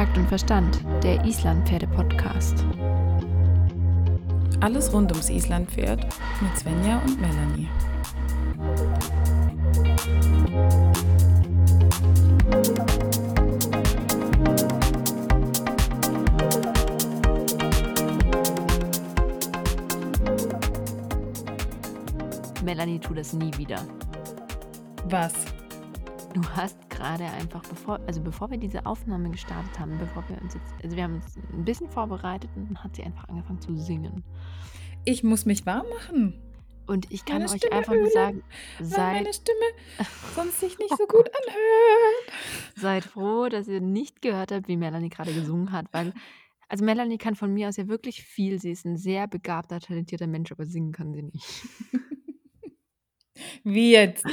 [0.00, 2.64] Takt und Verstand, der Islandpferde-Podcast.
[4.60, 6.06] Alles rund ums Islandpferd
[6.40, 7.68] mit Svenja und Melanie.
[22.64, 23.82] Melanie, tu das nie wieder.
[25.10, 25.34] Was?
[26.32, 30.54] Du hast gerade einfach, bevor, also bevor wir diese Aufnahme gestartet haben, bevor wir uns
[30.54, 33.76] jetzt, also wir haben uns ein bisschen vorbereitet und dann hat sie einfach angefangen zu
[33.76, 34.22] singen.
[35.06, 36.34] Ich muss mich warm machen.
[36.86, 38.42] Und ich kann Meine euch Stimme einfach nur sagen,
[38.80, 39.64] seid, meine Stimme
[40.34, 42.32] sonst sich nicht so gut anhört.
[42.74, 46.12] seid froh, dass ihr nicht gehört habt, wie Melanie gerade gesungen hat, weil,
[46.68, 48.60] also Melanie kann von mir aus ja wirklich viel.
[48.60, 51.62] Sie ist ein sehr begabter, talentierter Mensch, aber singen kann sie nicht.
[53.64, 54.26] Wie jetzt?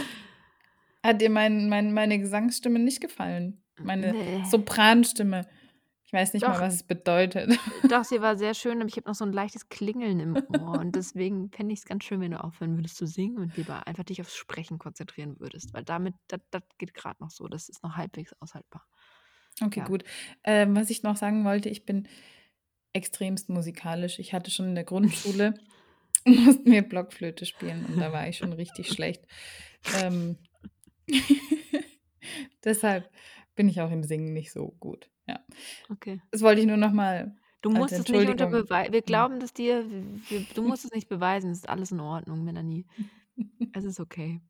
[1.07, 3.63] Hat dir mein, mein, meine Gesangsstimme nicht gefallen?
[3.81, 4.43] Meine Nee.
[4.49, 5.47] Sopranstimme.
[6.03, 6.49] Ich weiß nicht Doch.
[6.49, 7.57] mal, was es bedeutet.
[7.89, 10.79] Doch, sie war sehr schön, aber ich habe noch so ein leichtes Klingeln im Ohr.
[10.79, 13.85] Und deswegen fände ich es ganz schön, wenn du aufhören würdest zu singen und lieber
[13.87, 15.73] einfach dich aufs Sprechen konzentrieren würdest.
[15.73, 17.47] Weil damit, das, das geht gerade noch so.
[17.47, 18.85] Das ist noch halbwegs aushaltbar.
[19.61, 19.85] Okay, Ja.
[19.85, 20.03] gut.
[20.43, 22.07] Ähm, was ich noch sagen wollte, ich bin
[22.93, 24.19] extremst musikalisch.
[24.19, 25.55] Ich hatte schon in der Grundschule,
[26.25, 29.23] mussten wir Blockflöte spielen und da war ich schon richtig schlecht.
[30.01, 30.37] Ähm,
[32.63, 33.09] deshalb
[33.55, 35.09] bin ich auch im Singen nicht so gut.
[35.27, 35.39] Ja,
[35.89, 36.21] Okay.
[36.31, 38.63] das wollte ich nur noch mal Du als musst es nicht unter Entschuldigung.
[38.67, 38.91] Beweis.
[38.91, 39.83] Wir glauben das dir.
[40.29, 41.49] Wir, du musst es nicht beweisen.
[41.51, 42.85] Es ist alles in Ordnung, Melanie.
[43.73, 44.41] Es ist okay.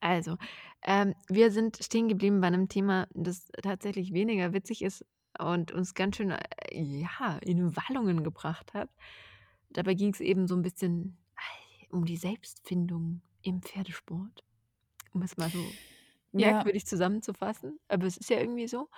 [0.00, 0.36] Also,
[0.82, 5.06] ähm, wir sind stehen geblieben bei einem Thema, das tatsächlich weniger witzig ist
[5.38, 8.90] und uns ganz schön, äh, ja, in Wallungen gebracht hat.
[9.70, 14.44] Dabei ging es eben so ein bisschen äh, um die Selbstfindung im Pferdesport,
[15.16, 15.78] um es mal so
[16.36, 17.80] Ja, merkwürdig zusammenzufassen.
[17.88, 18.88] Aber es ist ja irgendwie so.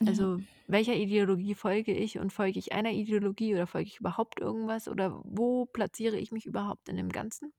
[0.00, 0.06] ja.
[0.06, 4.88] Also, welcher Ideologie folge ich und folge ich einer Ideologie oder folge ich überhaupt irgendwas
[4.88, 7.52] oder wo platziere ich mich überhaupt in dem Ganzen?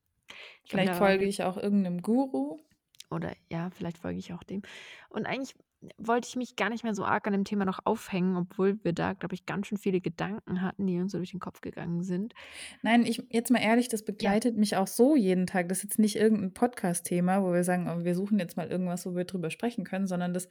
[0.63, 2.59] Ich Vielleicht folge ich auch irgendeinem Guru.
[3.09, 4.61] Oder ja, vielleicht folge ich auch dem.
[5.09, 5.55] Und eigentlich
[5.97, 8.93] wollte ich mich gar nicht mehr so arg an dem Thema noch aufhängen, obwohl wir
[8.93, 12.03] da, glaube ich, ganz schön viele Gedanken hatten, die uns so durch den Kopf gegangen
[12.03, 12.33] sind.
[12.81, 14.33] Nein, ich jetzt mal ehrlich, das Ja.
[14.33, 15.69] begleitet mich auch so jeden Tag.
[15.69, 19.05] Das ist jetzt nicht irgendein Podcast-Thema, wo wir sagen, oh, wir suchen jetzt mal irgendwas,
[19.05, 20.47] wo wir drüber sprechen können, sondern das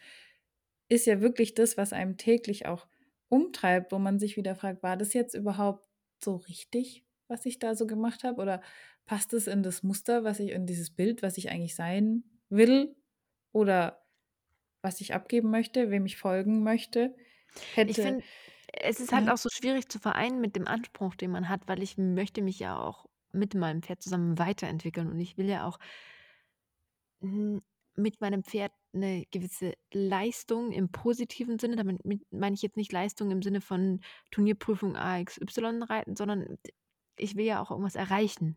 [0.88, 2.86] ist ja wirklich das, was einem täglich auch
[3.28, 5.84] umtreibt, wo man sich wieder fragt, war das jetzt überhaupt
[6.22, 8.40] so richtig, was ich da so gemacht habe?
[8.40, 8.62] Oder
[9.06, 12.96] passt es in das Muster, was ich, in dieses Bild, was ich eigentlich sein will?
[13.52, 14.02] Oder
[14.82, 17.14] was ich abgeben möchte, wem ich folgen möchte?
[17.54, 18.24] Ich Hätte, finde,
[18.72, 21.66] es ist halt ja, auch so schwierig zu vereinen mit dem Anspruch, den man hat,
[21.66, 25.66] weil ich möchte mich ja auch mit meinem Pferd zusammen weiterentwickeln und ich will ja
[25.66, 25.78] auch
[27.96, 32.92] mit meinem Pferd eine gewisse Leistung im positiven Sinne, damit mit- meine ich jetzt nicht
[32.92, 36.58] Leistung im Sinne von Turnierprüfung AXY reiten, sondern
[37.18, 38.56] ich will ja auch irgendwas erreichen.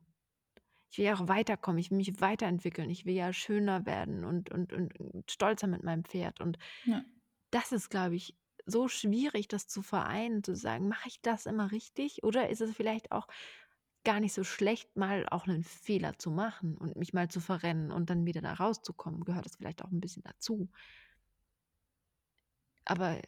[0.92, 4.52] Ich will ja auch weiterkommen, ich will mich weiterentwickeln, ich will ja schöner werden und,
[4.52, 4.94] und, und
[5.30, 6.42] stolzer mit meinem Pferd.
[6.42, 7.04] Und ja.
[7.52, 8.36] das ist, glaube ich,
[8.66, 12.24] so schwierig, das zu vereinen, zu sagen, mache ich das immer richtig?
[12.24, 13.28] Oder ist es vielleicht auch
[14.04, 17.92] gar nicht so schlecht, mal auch einen Fehler zu machen und mich mal zu verrennen
[17.92, 19.24] und dann wieder da rauszukommen?
[19.26, 20.70] Gehört das vielleicht auch ein bisschen dazu?
[22.86, 23.22] Aber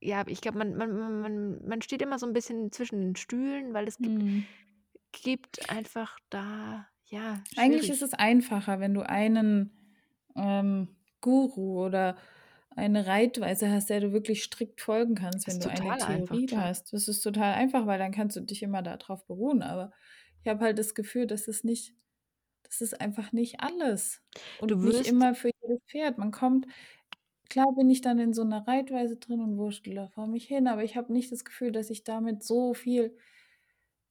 [0.00, 3.74] ja, ich glaube, man, man, man- man, steht immer so ein bisschen zwischen den Stühlen,
[3.74, 4.46] weil es gibt, Hm.
[5.12, 7.90] Gibt einfach da, ja, Eigentlich schwierig.
[7.90, 9.72] ist es einfacher, wenn du einen
[10.36, 12.16] ähm, Guru oder
[12.76, 16.64] eine Reitweise hast, der du wirklich strikt folgen kannst, wenn du eine einfach, Theorie klar.
[16.64, 16.92] hast.
[16.92, 19.62] Das ist total einfach, weil dann kannst du dich immer darauf beruhen.
[19.62, 19.92] Aber
[20.42, 21.94] ich habe halt das Gefühl, dass es nicht,
[22.62, 24.22] das ist einfach nicht alles.
[24.58, 26.18] Und Du nicht wirst, immer für jedes Pferd.
[26.18, 26.66] Man kommt,
[27.48, 30.68] klar bin ich dann in so einer Reitweise drin und wurschtel da vor mich hin,
[30.68, 33.16] aber ich habe nicht das Gefühl, dass ich damit so viel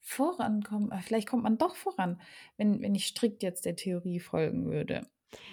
[0.02, 0.90] vorankomme.
[0.92, 2.22] Ah, Vielleicht kommt man doch voran,
[2.58, 5.08] wenn, wenn ich strikt jetzt der Theorie folgen würde.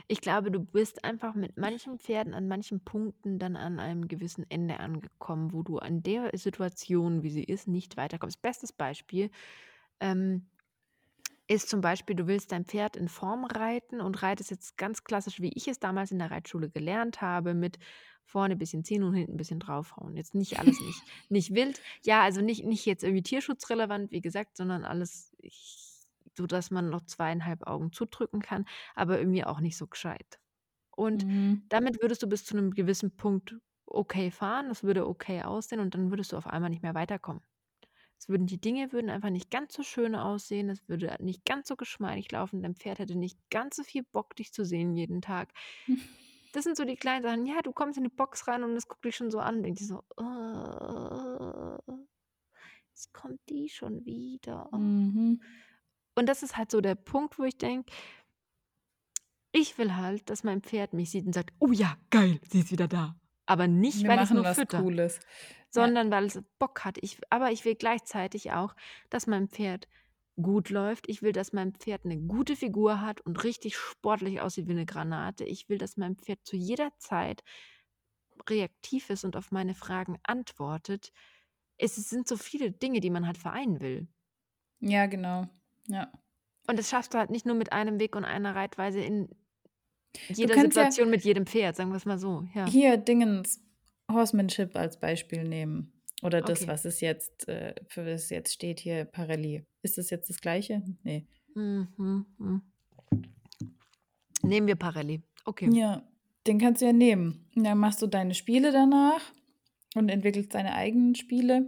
[0.09, 4.45] ich glaube, du bist einfach mit manchen Pferden an manchen Punkten dann an einem gewissen
[4.49, 8.43] Ende angekommen, wo du an der Situation, wie sie ist, nicht weiterkommst.
[8.43, 9.31] Bestes Beispiel
[10.01, 10.49] ähm,
[11.49, 15.41] ist zum Beispiel, du willst dein Pferd in Form reiten und reitest jetzt ganz klassisch,
[15.41, 17.79] wie ich es damals in der Reitschule gelernt habe, mit
[18.25, 20.17] vorne ein bisschen ziehen und hinten ein bisschen draufhauen.
[20.17, 21.81] Jetzt nicht alles nicht, nicht wild.
[22.03, 25.37] Ja, also nicht, nicht jetzt irgendwie tierschutzrelevant, wie gesagt, sondern alles,
[26.37, 30.41] so dass man noch zweieinhalb Augen zudrücken kann, aber irgendwie auch nicht so gescheit.
[30.91, 31.71] Und Mhm.
[31.71, 33.57] damit würdest du bis zu einem gewissen Punkt
[33.87, 37.43] okay fahren, das würde okay aussehen und dann würdest du auf einmal nicht mehr weiterkommen.
[38.19, 41.69] Es würden die Dinge würden einfach nicht ganz so schön aussehen, es würde nicht ganz
[41.69, 45.21] so geschmeidig laufen, dein Pferd hätte nicht ganz so viel Bock, dich zu sehen jeden
[45.21, 45.53] Tag.
[46.53, 47.45] Das sind so die kleinen Sachen.
[47.45, 49.63] Ja, du kommst in die Box rein und es guckt dich schon so an und
[49.65, 51.77] denkt so: „Oh,
[52.89, 55.43] jetzt kommt die schon wieder.“ Mhm.
[56.15, 57.93] Und das ist halt so der Punkt, wo ich denke
[59.53, 62.71] ich will halt, dass mein Pferd mich sieht und sagt: „Oh ja, geil, sie ist
[62.71, 63.17] wieder da.“
[63.49, 65.21] Aber nicht, Wir weil machen nur was fütter, Cooles.
[65.75, 65.91] Ja.
[65.91, 66.99] sondern weil es Bock hat.
[67.03, 68.77] Ich aber ich will gleichzeitig auch,
[69.11, 69.89] dass mein Pferd
[70.43, 71.09] gut läuft.
[71.09, 74.87] Ich will, dass mein Pferd 'ne gute Figur hat und richtig sportlich aussieht wie 'ne
[74.87, 75.45] Granate.
[75.45, 77.43] Ich will, dass mein Pferd zu jeder Zeit
[78.49, 81.13] reaktiv ist und auf meine Fragen antwortet.
[81.79, 84.09] Es sind so viele Dinge, die man halt vereinen will.
[84.81, 85.47] Ja, genau.
[85.89, 86.11] Ja.
[86.69, 89.29] Und das schaffst du halt nicht nur mit einem Weg und einer Reitweise in
[90.29, 92.67] Jeder kannst ja Situation mit jedem Pferd, sagen wir's mal so, ja.
[92.67, 93.63] hier Dingens
[94.11, 95.93] Horsemanship als Beispiel nehmen
[96.23, 96.71] oder das, Okay.
[96.71, 99.65] was es jetzt äh, für was es jetzt steht hier, Parelli.
[99.83, 100.83] Ist das jetzt das Gleiche?
[101.03, 101.27] Ne.
[101.55, 102.63] Mhm, hm.
[104.43, 105.23] Nehmen wir Parelli.
[105.45, 105.69] Okay.
[105.73, 106.03] Ja,
[106.47, 107.47] den kannst du ja nehmen.
[107.57, 109.21] Und dann machst du deine Spiele danach
[109.95, 111.67] und entwickelst deine eigenen Spiele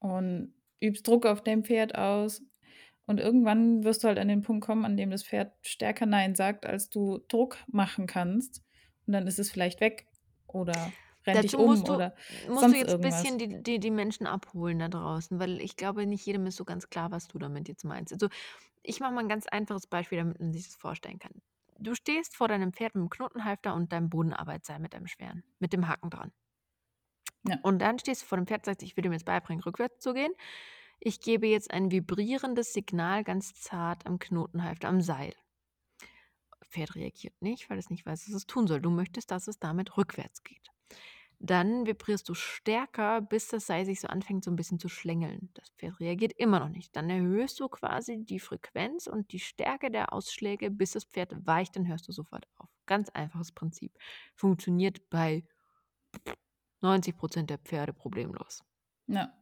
[0.00, 2.42] und übst Druck auf dein Pferd aus.
[3.08, 6.34] Und irgendwann wirst du halt an den Punkt kommen, an dem das Pferd stärker „Nein“
[6.34, 8.62] sagt, als du Druck machen kannst.
[9.06, 10.08] Und dann ist es vielleicht weg
[10.46, 12.14] oder rennt dich um musst du oder
[12.48, 13.28] musst du sonst jetzt irgendwas.
[13.28, 16.64] bisschen die die die Menschen abholen da draußen, weil ich glaube, nicht jedem ist so
[16.64, 18.12] ganz klar, was du damit jetzt meinst.
[18.12, 18.28] Also,
[18.82, 21.42] ich mache mal 'n ganz einfaches Beispiel, damit man sich das vorstellen kann.
[21.78, 25.88] Du stehst vor deinem Pferd mit'm Knotenhalfter und deinem Bodenarbeitsseil mit deinem schweren, mit dem
[25.88, 26.32] Haken dran.
[27.44, 27.64] Ja.
[27.64, 30.14] Und dann stehst du vor dem Pferd, sagst: „Ich will dem jetzt beibringen, rückwärts zu
[30.14, 30.32] gehen.
[31.02, 35.32] Ich gebe jetzt ein vibrierendes Signal ganz zart am Knotenhalfter, am Seil.“
[36.70, 38.80] Pferd reagiert nicht, weil es nicht weiß, was es tun soll.
[38.80, 40.68] Du möchtest, dass es damit rückwärts geht.
[41.40, 45.50] Dann vibrierst du stärker, bis das Seil sich so anfängt, so 'n bisschen zu schlängeln.
[45.54, 46.96] Das Pferd reagiert immer noch nicht.
[46.96, 51.76] Dann erhöhst du quasi die Frequenz und die Stärke der Ausschläge, bis das Pferd weicht,
[51.76, 52.70] dann hörst du sofort auf.
[52.86, 53.98] Ganz einfaches Prinzip.
[54.34, 55.44] Funktioniert bei
[56.82, 58.62] 90 % der Pferde problemlos.
[59.08, 59.38] Ja.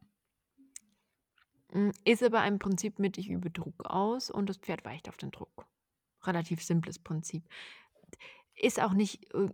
[1.71, 5.17] Hm, ist aber ein Prinzip mit: Ich übe Druck aus und das Pferd weicht auf
[5.17, 5.67] den Druck.
[6.25, 7.47] Relativ simples Prinzip.
[8.59, 9.47] Ist auch nicht, äh,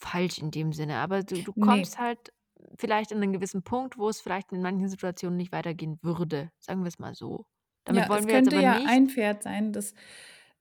[0.00, 2.32] falsch in dem Sinne, aber du du kommst halt
[2.78, 6.84] vielleicht an 'nen gewissen Punkt, wo es vielleicht in manchen Situationen nicht weitergehen würde, sagen
[6.84, 7.46] wir's mal so.
[7.84, 9.94] Damit Ja, wollen es wir jetzt könnte aber ja nicht ein Pferd sein, das,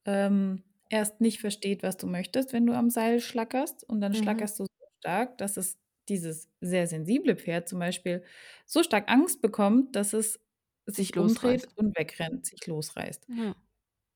[0.06, 4.52] ähm, erst nicht versteht, was du möchtest, wenn du am Seil schlackerst und dann Mhm.
[4.54, 5.78] schlackerst du so stark, dass es
[6.10, 8.24] dieses sehr sensible Pferd zum Beispiel
[8.66, 10.40] so stark Angst bekommt, dass es
[10.88, 11.76] Sich umdreht losreißt.
[11.76, 13.28] und wegrennt, sich losreißt.
[13.28, 13.56] Ja.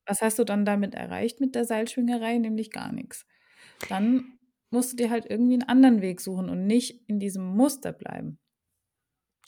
[0.08, 2.38] Was hast du dann damit erreicht mit der Seilschwingerei?
[2.38, 3.26] Nämlich gar nix.
[3.88, 4.40] Dann
[4.72, 8.40] musst du dir halt irgendwie 'n anderen Weg suchen und nicht in diesem Muster bleiben.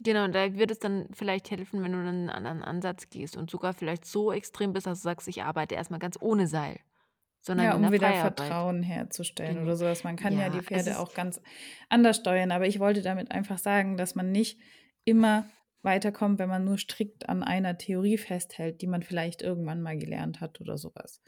[0.03, 3.35] Genau, und da wird es dann vielleicht helfen, wenn du dann 'n anderen Ansatz gehst
[3.35, 6.45] und sogar vielleicht so extrem bist, dass du sagst: „Ich arbeite erst mal ganz ohne
[6.47, 6.79] Seil,
[7.41, 9.63] sondern Ja, um der wieder Freiarbeit.“ Vertrauen herzustellen Genau.
[9.63, 10.03] oder so was.
[10.03, 11.41] Man kann ja Ja, die Pferde auch ganz
[11.89, 14.59] anders steuern, aber ich wollte damit einfach sagen, dass man nicht
[15.05, 15.49] immer
[15.87, 20.41] weiterkommt, wenn man nur strikt an einer Theorie festhält, die man vielleicht irgendwann mal gelernt
[20.41, 21.21] hat oder so was.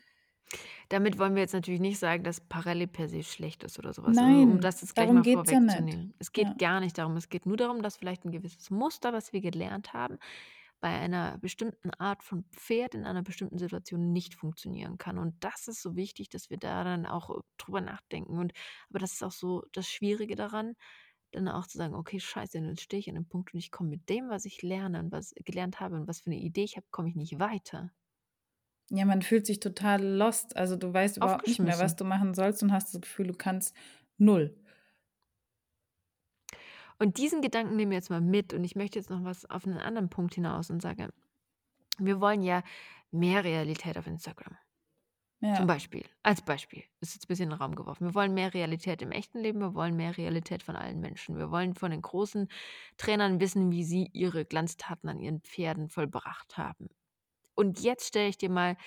[0.90, 4.04] Damit wollen wir jetzt natürlich nicht sagen, dass Parelli per se schlecht ist oder so
[4.04, 4.22] was.
[4.22, 6.00] Also, um Nein, das jetzt gleich darum mal geht's ja nicht.
[6.00, 6.14] vorwegzunehmen.
[6.20, 6.58] Es geht Ja.
[6.58, 7.16] gar nicht darum.
[7.18, 10.18] Es geht nur darum, dass vielleicht 'n gewisses Muster, was wir gelernt haben,
[10.80, 15.18] bei einer bestimmten Art von Pferd in einer bestimmten Situation nicht funktionieren kann.
[15.18, 18.38] Und das ist so wichtig, dass wir da dann auch drüber nachdenken.
[18.40, 18.54] Und
[18.90, 20.76] aber das ist auch so das Schwierige daran,
[21.32, 23.90] dann auch zu sagen: „Okay, scheiße, jetzt stehe ich an dem Punkt und ich komme
[23.90, 26.78] mit dem, was ich lerne und was gelernt habe und was für 'ne Idee ich
[26.78, 27.92] habe, komme ich nicht weiter.“
[28.92, 30.56] Ja, man fühlt sich total lost.
[30.58, 33.34] Also, du weißt überhaupt nicht mehr, was du machen sollst und hast das Gefühl, du
[33.36, 33.76] kannst
[34.18, 34.56] 0.
[37.02, 39.66] Und diesen Gedanken nehmen wir jetzt mal mit und ich möchte jetzt noch was auf
[39.66, 41.10] 'nen anderen Punkt hinaus und sage:
[42.00, 42.64] Wir wollen ja
[43.12, 44.58] mehr Realität auf Instagram.
[45.54, 45.68] Zum Ja.
[45.68, 46.84] Beispiel, als Beispiel.
[47.02, 48.06] Ist jetzt bisschen in 'n Raum geworfen.
[48.06, 51.38] Wir wollen mehr Realität im echten Leben, wir wollen mehr Realität von allen Menschen.
[51.38, 52.48] Wir wollen von den großen
[52.98, 56.90] Trainern wissen, wie sie ihre Glanztaten an ihren Pferden vollbracht haben.
[57.56, 58.78] Und jetzt stelle ich dir mal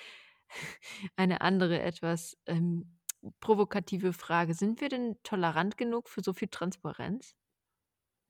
[1.17, 2.99] eine andere, etwas, ähm,
[3.41, 4.53] provokative Frage.
[4.55, 7.33] Sind wir denn tolerant genug für so viel Transparenz?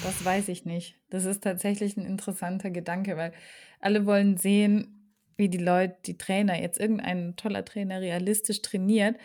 [0.00, 1.00] Das weiß ich nicht.
[1.10, 3.32] Das ist tatsächlich 'n interessanter Gedanke, weil
[3.80, 4.95] alle wollen sehen,
[5.38, 9.16] wie die Leut die Trainer jetzt irgendein toller Trainer realistisch trainiert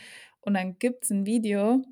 [0.42, 1.84] und dann gibt's 'n Video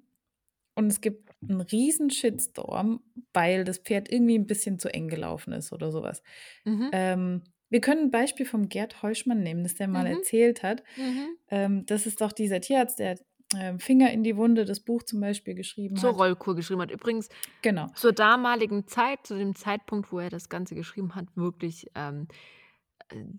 [0.75, 3.01] und es gibt 'n riesen Shitstorm,
[3.33, 6.23] weil das Pferd irgendwie 'n bisschen zu eng gelaufen ist oder so was.
[6.65, 6.91] Mhm.
[6.93, 10.07] Ähm, wir können 'n Beispiel vom Gerd Heuschmann nehmen, das der mal Mhm.
[10.07, 10.83] erzählt hat.
[10.97, 11.39] Mhm.
[11.49, 13.19] Ähm, das ist doch dieser Tierarzt, der,
[13.57, 16.15] ähm, „Finger in die Wunde“, das Buch zum Beispiel geschrieben Zur hat.
[16.15, 16.91] Rollkur geschrieben hat.
[16.91, 17.29] Übrigens
[17.63, 17.89] Genau.
[17.95, 22.35] zur damaligen Zeit, zu dem Zeitpunkt, wo er das Ganze geschrieben hat, wirklich, ähm, äh,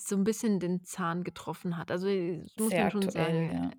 [0.01, 1.91] so 'n bisschen den Zahn getroffen hat.
[1.91, 3.53] Also, das muss Sehr man schon aktuell, sagen.
[3.53, 3.71] ja.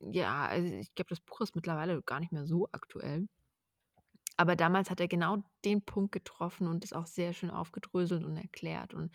[0.00, 3.28] Ja, also ich glaube, das Buch ist mittlerweile gar nicht mehr so aktuell.
[4.38, 8.36] Aber damals hat er genau den Punkt getroffen und es auch sehr schön aufgedröselt und
[8.36, 9.10] erklärt und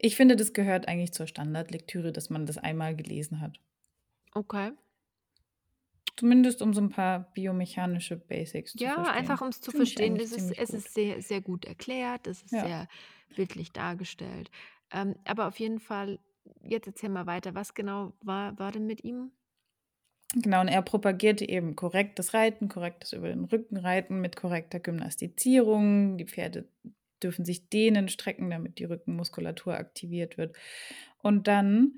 [0.00, 3.60] Ich finde, das gehört eigentlich zur Standardlektüre, dass man das einmal gelesen hat.
[4.36, 4.74] Okay.
[6.16, 9.40] Zumindest um so 'n paar biomechanische Basics zu Ja, einfach verstehen.
[9.40, 10.18] um's zu verstehen.
[10.18, 12.74] Es ist es ist sehr, sehr gut erklärt, es ist Ja.
[12.74, 12.88] sehr
[13.36, 14.50] bildlich dargestellt.
[14.94, 16.20] Ähm, aber auf jeden Fall
[16.62, 17.54] jetzt erzähl mal weiter.
[17.54, 19.32] Was genau war war denn mit ihm?
[20.34, 26.18] Genau, und er propagierte eben korrektes Reiten, korrektes über den Rücken reiten mit korrekter Gymnastizierung.
[26.18, 26.68] Die Pferde
[27.22, 30.56] dürfen sich dehnen, strecken, damit die Rückenmuskulatur aktiviert wird.
[31.22, 31.94] Und dann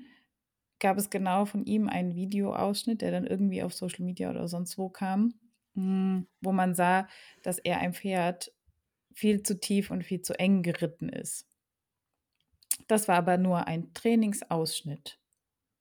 [0.79, 4.77] gab es genau von ihm einen Videoausschnitt, der dann irgendwie auf Social Media oder sonst
[4.77, 5.33] wo kam,
[5.73, 7.07] hm, wo man sah,
[7.43, 8.51] dass er ein Pferd
[9.13, 11.47] viel zu tief und viel zu eng geritten ist.
[12.87, 15.19] Das war aber nur ein Trainingsausschnitt.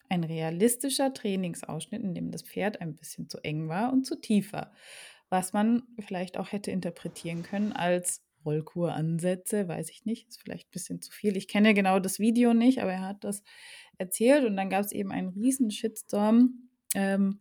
[0.08, 4.52] Ein realistischer Trainingsausschnitt, in dem das Pferd ein bisschen zu eng war und zu tief
[4.52, 4.72] war,
[5.28, 11.02] was man vielleicht auch hätte interpretieren können als Rollkuransätze, weiß ich nicht, ist vielleicht bisschen
[11.02, 11.36] zu viel.
[11.36, 13.42] Ich kenne genau das Video nicht, aber er hat das
[13.98, 16.68] erzählt und dann gab's eben einen riesen Shitstorm.
[16.94, 17.40] Ähm,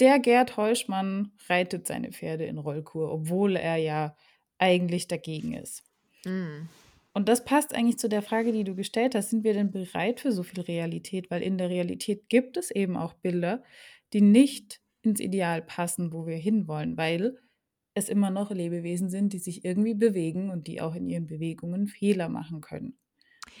[0.00, 4.16] der Gerd Heuschmann reitet seine Pferde in Rollkur, obwohl er ja
[4.58, 5.84] eigentlich dagegen ist.
[6.24, 6.68] Mhm.
[7.18, 9.30] Und das passt eigentlich zu der Frage, die du gestellt hast.
[9.30, 11.32] Sind wir denn bereit für so viel Realität?
[11.32, 13.64] Weil in der Realität gibt es eben auch Bilder,
[14.12, 17.40] die nicht ins Ideal passen, wo wir hinwollen, weil
[17.94, 21.88] es immer noch Lebewesen sind, die sich irgendwie bewegen und die auch in ihren Bewegungen
[21.88, 22.96] Fehler machen können.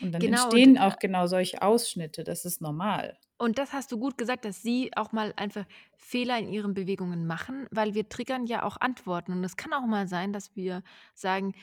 [0.00, 2.22] Und dann Genau und, entstehen äh auch genau solche Ausschnitte.
[2.22, 3.18] Das ist normal.
[3.40, 5.64] Und das hast du gut gesagt, dass sie auch mal einfach
[5.96, 9.32] Fehler in ihren Bewegungen machen, weil wir triggern ja auch Antworten.
[9.32, 10.82] Und es kann auch mal sein, dass wir
[11.14, 11.54] sagen: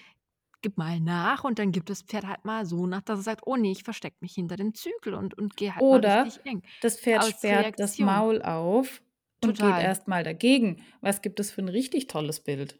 [0.66, 3.42] „Gib mal nach“, und dann gibt das Pferd halt mal so nach, dass es sagt:
[3.46, 6.44] „Oh ne, ich verstecke mich hinter dem Zügel und und gehe halt mal Oder richtig
[6.44, 8.00] eng“, das Pferd aus sperrt das Reaktion.
[8.00, 9.02] Maul auf
[9.42, 9.80] und geht Total.
[9.80, 10.82] erst mal dagegen.
[11.02, 12.80] Was gibt es für 'n richtig tolles Bild?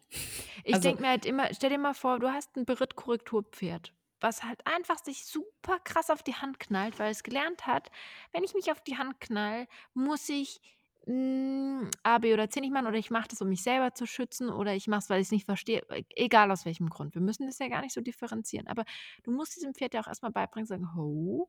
[0.64, 4.42] Ich Also denke mir halt immer stell dir mal vor, du hast 'n Berittkorrekturpferd, was
[4.42, 7.90] halt einfach sich super krass auf die Hand knallt, weil es gelernt hat:
[8.32, 10.60] „Wenn ich mich auf die Hand knall, muss ich,
[11.06, 14.06] hm, A, B oder C nicht machen oder ich mache das, um mich selber zu
[14.06, 17.14] schützen oder ich mache es, weil ich's nicht verstehe“, e egal aus welchem Grund.
[17.14, 18.66] Wir müssen das ja gar nicht so differenzieren.
[18.68, 18.84] Aber
[19.24, 21.48] du musst diesem Pferd ja auch erst mal beibringen, sagen: „Ho“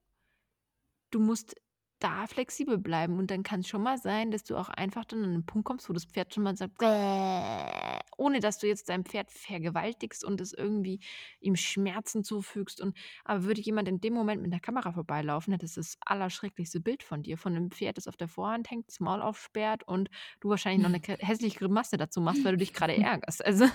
[1.13, 1.55] du musst
[2.00, 5.32] da flexibel bleiben und dann kann's schon mal sein, dass du auch einfach dann an
[5.34, 9.04] 'nen Punkt kommst, wo das Pferd schon mal sagt: „Bäh“, ohne dass du jetzt dein
[9.06, 11.00] Pferd vergewaltigst und es irgendwie
[11.39, 15.66] ihm Schmerzen zufügst und aber würde jemand in dem Moment mit 'ner Kamera vorbeilaufen, hätte
[15.66, 19.00] es das allerschrecklichste Bild von dir, von 'nem Pferd, das auf der Vorhand hängt, das
[19.00, 22.74] Maul aufsperrt und du wahrscheinlich noch 'ne k hässliche Grimasse dazu machst, weil du dich
[22.74, 23.44] grade ärgerst.
[23.46, 23.66] Also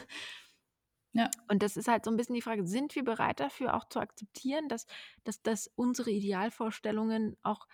[1.15, 1.43] Ja.
[1.49, 4.01] und das ist halt so 'n bisschen die Frage, sind wir bereit dafür auch zu
[4.01, 4.87] akzeptieren, dass
[5.25, 7.67] dass dass unsere Idealvorstellungen auch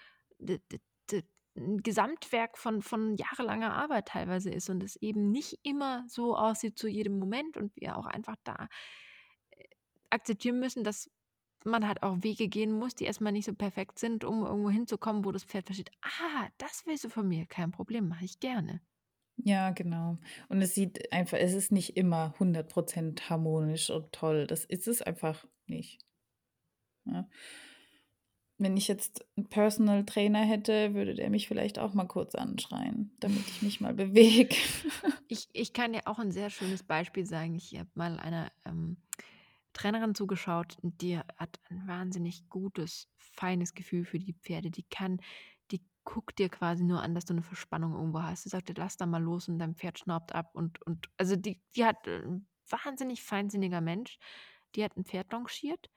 [1.57, 6.89] Gesamtwerk von von jahrelanger Arbeit teilweise ist und es eben nicht immer so aussieht zu
[6.89, 8.69] jedem Moment und wir auch einfach da,
[9.53, 9.65] äh,
[10.11, 11.11] akzeptieren müssen, dass
[11.65, 14.71] man halt auch Wege gehen muss, die erst mal nicht so perfekt sind, um irgendwo
[14.71, 18.41] hinzukommen, wo das Pferd versteht: „Ah, das willst du von mir, kein Problem, mache ich
[18.41, 18.83] gerne.“
[19.45, 20.19] Ja, genau.
[20.49, 24.47] Und es sieht einfach es ist nicht immer 100 % harmonisch und toll.
[24.49, 25.99] Das ist es einfach nicht.
[27.07, 27.29] Ja.
[28.61, 33.13] Wenn ich jetzt 'n Personal Trainer hätte, würde der mich vielleicht auch mal kurz anschreien,
[33.21, 34.57] damit ich mich mal bewege.
[35.31, 37.55] Ich ich kann dir auch 'n sehr schönes Beispiel sagen.
[37.55, 38.97] Ich habe mal einer, ähm,
[39.75, 44.71] Trainerin zugeschaut die hat ein wahnsinnig gutes, feines Gefühl für die Pferde.
[44.71, 45.21] Die kann
[45.71, 48.45] die guckt dir quasi nur an, dass du 'ne Verspannung irgendwo hast.
[48.45, 51.37] Sie sagt dir: „Lass da mal los“ und dein Pferd schnaubt ab und und also
[51.37, 52.23] die die hat äh,
[52.71, 54.19] wahnsinnig feinsinniger Mensch.
[54.77, 55.91] Die hat 'n Pferd longiert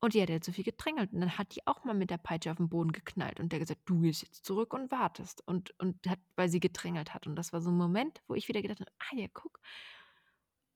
[0.00, 2.18] und die hat ja zu viel gedrängelt und dann hat die auch mal mit der
[2.18, 6.06] Peitsche auf'n Boden geknallt und der gesagt: „Du gehst jetzt zurück und wartest“ und und
[6.08, 7.26] hat weil sie gedrängelt hat.
[7.26, 9.60] Und das war so 'n Moment, wo ich wieder gedacht habe: „Ah ja, guck“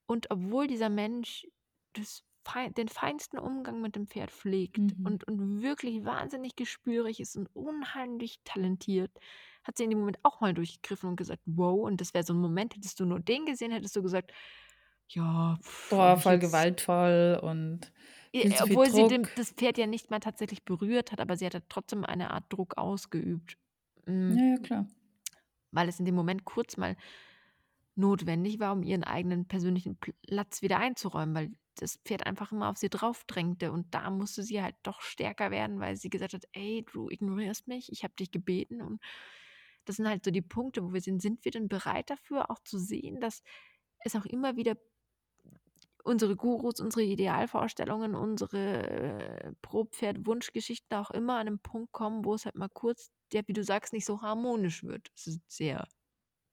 [0.09, 1.47] und obwohl dieser Mensch
[1.93, 2.23] das
[2.76, 4.95] den feinsten Umgang mit dem Pferd pflegt Mhm.
[5.02, 9.19] und und wirklich wahnsinnig gespürig ist und unheimlich talentiert,
[9.62, 12.35] hat sie in dem Moment auch mal durchgegriffen und gesagt: „Wow“, und das wäre so
[12.35, 14.31] 'n Moment, hättest du nur den gesehen, hättest du gesagt:
[15.09, 15.59] „Ja,
[15.90, 17.93] Boah, voll jetzt“ gewaltvoll und
[18.40, 19.34] viel zu viel obwohl sie dem Druck.
[19.34, 22.76] das Pferd ja nicht mal tatsächlich berührt hat, aber sie hat trotzdem eine Art Druck
[22.78, 23.56] ausgeübt.
[24.06, 24.86] Hm Ja, ja, klar.
[25.72, 26.96] weil es in dem Moment kurz mal
[27.96, 32.76] notwendig war, um ihren eigenen persönlichen Platz wieder einzuräumen, weil das Pferd einfach immer auf
[32.76, 36.44] sie drauf drängte und da musste sie halt doch stärker werden, weil sie gesagt hat:
[36.52, 39.00] „Ey, du ignorierst mich, ich habe dich gebeten.“ Und
[39.84, 42.60] das sind halt so die Punkte, wo wir sind sind wir denn bereit dafür, auch
[42.64, 43.42] zu sehen, dass
[44.00, 44.76] es auch immer wieder
[46.04, 48.58] unsere Gurus, unsere Idealvorstellungen, unsere,
[49.49, 53.52] äh, Pro-Pferd-Wunschgeschichten auch immer an 'nem Punkt kommen, wo es halt mal kurz der, wie
[53.54, 55.08] du sagst, nicht so harmonisch wird.
[55.14, 55.88] Das ist sehr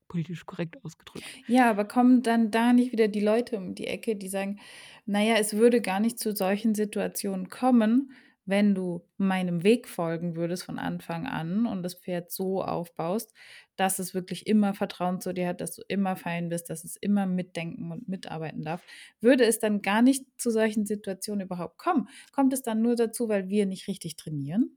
[0.10, 1.40] politisch korrekt ausgedrückt.
[1.48, 4.60] Ja, aber kommen dann da nicht wieder die Leute um die Ecke, die sagen:
[5.06, 8.12] „Na ja, es würde gar nicht zu solchen Situationen kommen,
[8.52, 13.34] wenn du meinem Weg folgen würdest von Anfang an und das Pferd so aufbaust,
[13.78, 16.98] dass es wirklich immer Vertrauen zu dir hat, dass du immer fein bist, dass es
[16.98, 18.84] immer mitdenken und mitarbeiten darf.“
[19.22, 22.10] Würde es dann gar nicht zu solchen Situationen überhaupt kommen?
[22.34, 24.76] Kommt es dann nur dazu, weil wir nicht richtig trainieren?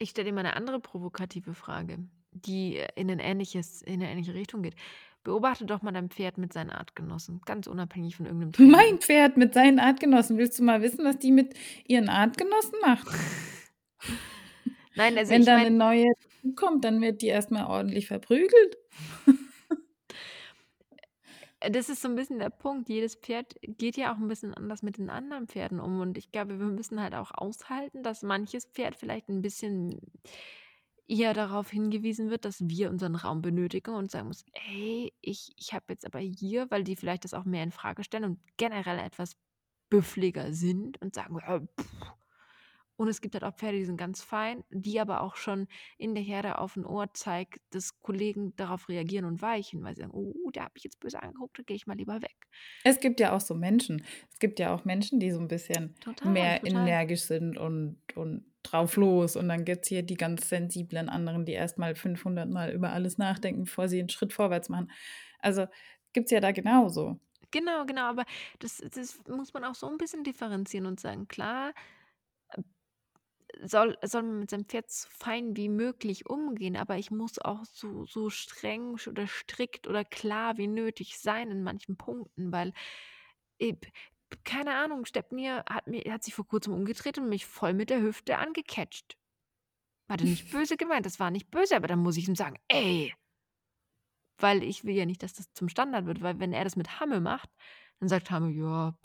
[0.00, 1.98] Ich stelle dir mal 'ne andere provokative Frage,
[2.32, 4.74] die in 'nen ähnliches in 'ne ähnliche Richtung geht.
[5.26, 8.72] Beobachte doch mal dein Pferd mit seinen Artgenossen, ganz unabhängig von irgend 'nem Training.
[8.72, 10.36] Mein Pferd mit seinen Artgenossen.
[10.38, 11.54] Willst du mal wissen, was die mit
[11.86, 13.06] ihren Artgenossen macht?
[14.96, 16.12] Nein, also Wenn da 'ne meine neue
[16.56, 18.76] kommt, dann wird die erst mal ordentlich verprügelt.
[21.62, 22.88] Äh, das ist so 'n bisschen der Punkt.
[22.88, 26.32] Jedes Pferd geht ja auch 'n bisschen anders mit den anderen Pferden um und ich
[26.32, 30.00] glaube, wir müssen halt auch aushalten, dass manches Pferd vielleicht 'n bisschen
[31.12, 35.74] eher darauf hingewiesen wird, dass wir unseren Raum benötigen und sagen muss: „Hey, ich ich
[35.74, 39.34] habe jetzt aber hier“ weil die vielleicht das auch mehr infrage stellen und generell etwas
[39.90, 41.60] büffliger sind und sagen: „Äh,
[42.96, 45.66] Und es gibt halt auch Pferde, die sind ganz fein, die aber auch schon
[45.98, 50.02] in der Herde auf 'n Ohr zeigt, dass Kollegen darauf reagieren und weichen, weil sie
[50.02, 52.46] sagen: „Oh, der hat mich jetzt böse angeguckt, da gehe ich mal lieber weg.“
[52.84, 54.04] Es gibt ja auch so Menschen.
[54.32, 56.98] Es gibt ja auch Menschen, die so 'n bisschen Total, mehr total.
[57.06, 61.52] energisch sind und und drauf los und dann gibt's hier die ganz sensiblen anderen, die
[61.52, 64.90] erst mal 500 Mal über alles nachdenken, bevor sie 'n Schritt vorwärts machen.
[65.40, 65.66] Also,
[66.12, 67.20] gibt's ja da genauso.
[67.52, 68.24] Genau, genau, aber
[68.60, 71.74] das das muss man auch so 'n bisschen differenzieren und sagen, klar,
[73.64, 77.64] soll soll man mit seinem Pferd so fein wie möglich umgehen, aber ich muss auch
[77.66, 82.72] so so streng oder strikt oder klar wie nötig sein in manchen Punkten, weil,
[84.44, 88.00] keine Ahnung, Stepnir hat mir hat sich vor Kurzem umgedreht und mich voll mit der
[88.02, 89.16] Hüfte angecatcht.
[90.08, 92.58] Hat er nicht böse gemeint, das war nicht böse, aber dann muss ich ihm sagen:
[92.68, 93.14] „Ey!“
[94.38, 97.00] Weil ich will ja nicht, dass das zum Standard wird, weil wenn er das mit
[97.00, 97.50] Hamme macht,
[98.00, 98.96] dann sagt Hamme: „Ja,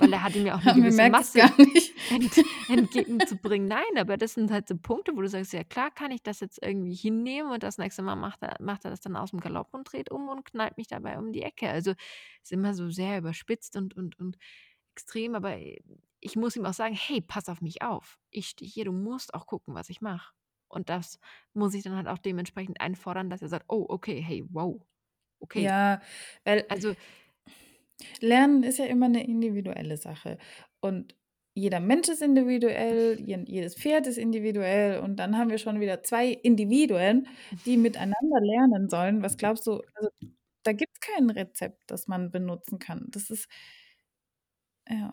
[0.00, 1.94] Weil er hat ihm ja auch 'ne Hamme gewisse merkt es Masse gar nicht.
[2.08, 3.68] ent entgegenzubringen.
[3.68, 6.40] Nein, aber das sind halt so Punkte, wo du sagst: „Ja klar kann ich das
[6.40, 9.74] jetzt irgendwie hinnehmen und das nächste Mal macht er macht er das dann aus'm Galopp
[9.74, 11.92] und dreht um und knallt mich dabei um die Ecke.“ Also,
[12.42, 14.38] ist immer so sehr überspitzt und und und
[14.92, 15.56] extrem, aber,
[16.20, 18.18] ich muss ihm auch sagen: „Hey, pass auf mich auf.
[18.30, 20.34] Ich stehe hier, du musst auch gucken, was ich mache.“
[20.68, 21.18] Und das
[21.54, 24.82] muss ich dann halt auch dementsprechend einfordern, dass er sagt: „Oh, okay, hey, wow,
[25.40, 26.00] okay.“ Ja,
[26.44, 26.94] weil Also
[28.20, 30.38] Lernen ist ja immer 'ne individuelle Sache
[30.80, 31.14] und
[31.54, 36.28] jeder Mensch ist individuell, jedes Pferd ist individuell und dann haben wir schon wieder 2
[36.28, 37.26] Individuen,
[37.66, 39.22] die miteinander lernen sollen.
[39.22, 40.10] Was glaubst du also,
[40.64, 43.06] da gibt's kein Rezept, das man benutzen kann.
[43.10, 43.46] Das ist
[44.86, 45.12] ja.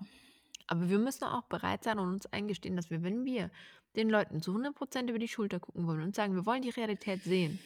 [0.68, 3.52] Aber wir müssen auch bereit sein und uns eingestehen, dass wir, wenn wir
[3.96, 6.70] den Leuten zu 100 % über die Schulter gucken wollen und sagen: „Wir wollen die
[6.72, 7.60] Realität sehen“,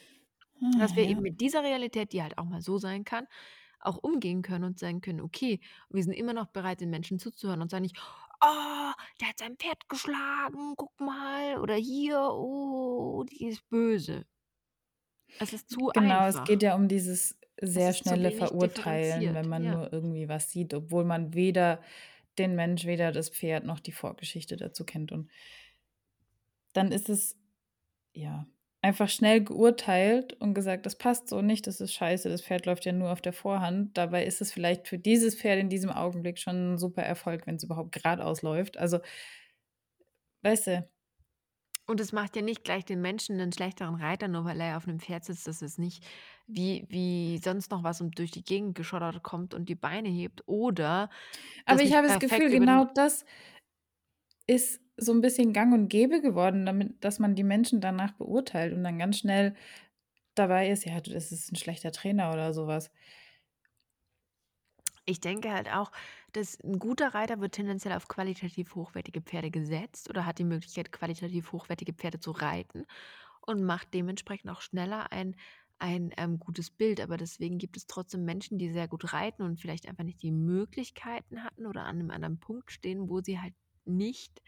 [0.77, 1.09] dass wir Ja.
[1.09, 3.27] eben mit dieser Realität, die halt auch mal so sein kann,
[3.81, 7.61] auch umgehen können und sagen können: „Okay, wir sind immer noch bereit, den Menschen zuzuhören“
[7.61, 7.97] und sagen nicht:
[8.41, 14.25] „Oh, der hat sein Pferd geschlagen, guck mal“ oder „hier, oh, die ist böse.“
[15.37, 16.63] Es ist zu Genau, es geht einfach.
[16.63, 17.37] ja um dieses
[17.73, 19.69] Es sehr schnelle Verurteilen, wenn man ja.
[19.69, 21.81] nur irgendwie was sieht, obwohl man weder
[22.37, 25.29] den Mensch, weder das Pferd noch die Vorgeschichte dazu kennt und
[26.73, 27.37] dann ist es,
[28.13, 28.47] ja,
[28.81, 32.85] einfach schnell geurteilt und gesagt: „Das passt so nicht, das ist scheiße, das Pferd läuft
[32.85, 36.39] ja nur auf der Vorhand.“ Dabei ist es vielleicht für dieses Pferd in diesem Augenblick
[36.39, 38.77] schon 'n super Erfolg, wenn's überhaupt geradeaus läuft.
[38.77, 38.99] Also
[40.43, 40.89] weißt du?
[41.89, 44.85] Und es macht ja nicht gleich den Menschen 'nen schlechteren Reiter, nur weil er auf
[44.85, 46.05] 'nem Pferd sitzt, das es nicht
[46.45, 50.47] wie wie sonst noch was und durch die Gegend geschoddert kommt und die Beine hebt
[50.47, 51.09] oder
[51.67, 53.25] Aber ich habe das Gefühl, genau das
[54.47, 58.73] ist so 'n bisschen gang und gäbe geworden, damit dass man die Menschen danach beurteilt
[58.73, 59.55] und dann ganz schnell
[60.35, 62.91] dabei ist: „Ja, das ist 'n schlechter Trainer“ oder so was.
[65.05, 65.91] Ich denke halt auch,
[66.33, 70.91] dass 'n guter Reiter wird tendenziell auf qualitativ hochwertige Pferde gesetzt oder hat die Möglichkeit,
[70.91, 72.85] qualitativ hochwertige Pferde zu reiten
[73.47, 75.35] und macht dementsprechend auch schneller ein
[75.83, 77.01] ein, ähm, gutes Bild.
[77.01, 80.31] Aber deswegen gibt es trotzdem Menschen, die sehr gut reiten und vielleicht einfach nicht die
[80.31, 84.41] Möglichkeiten hatten oder an 'nem anderen Punkt stehen, wo sie halt nicht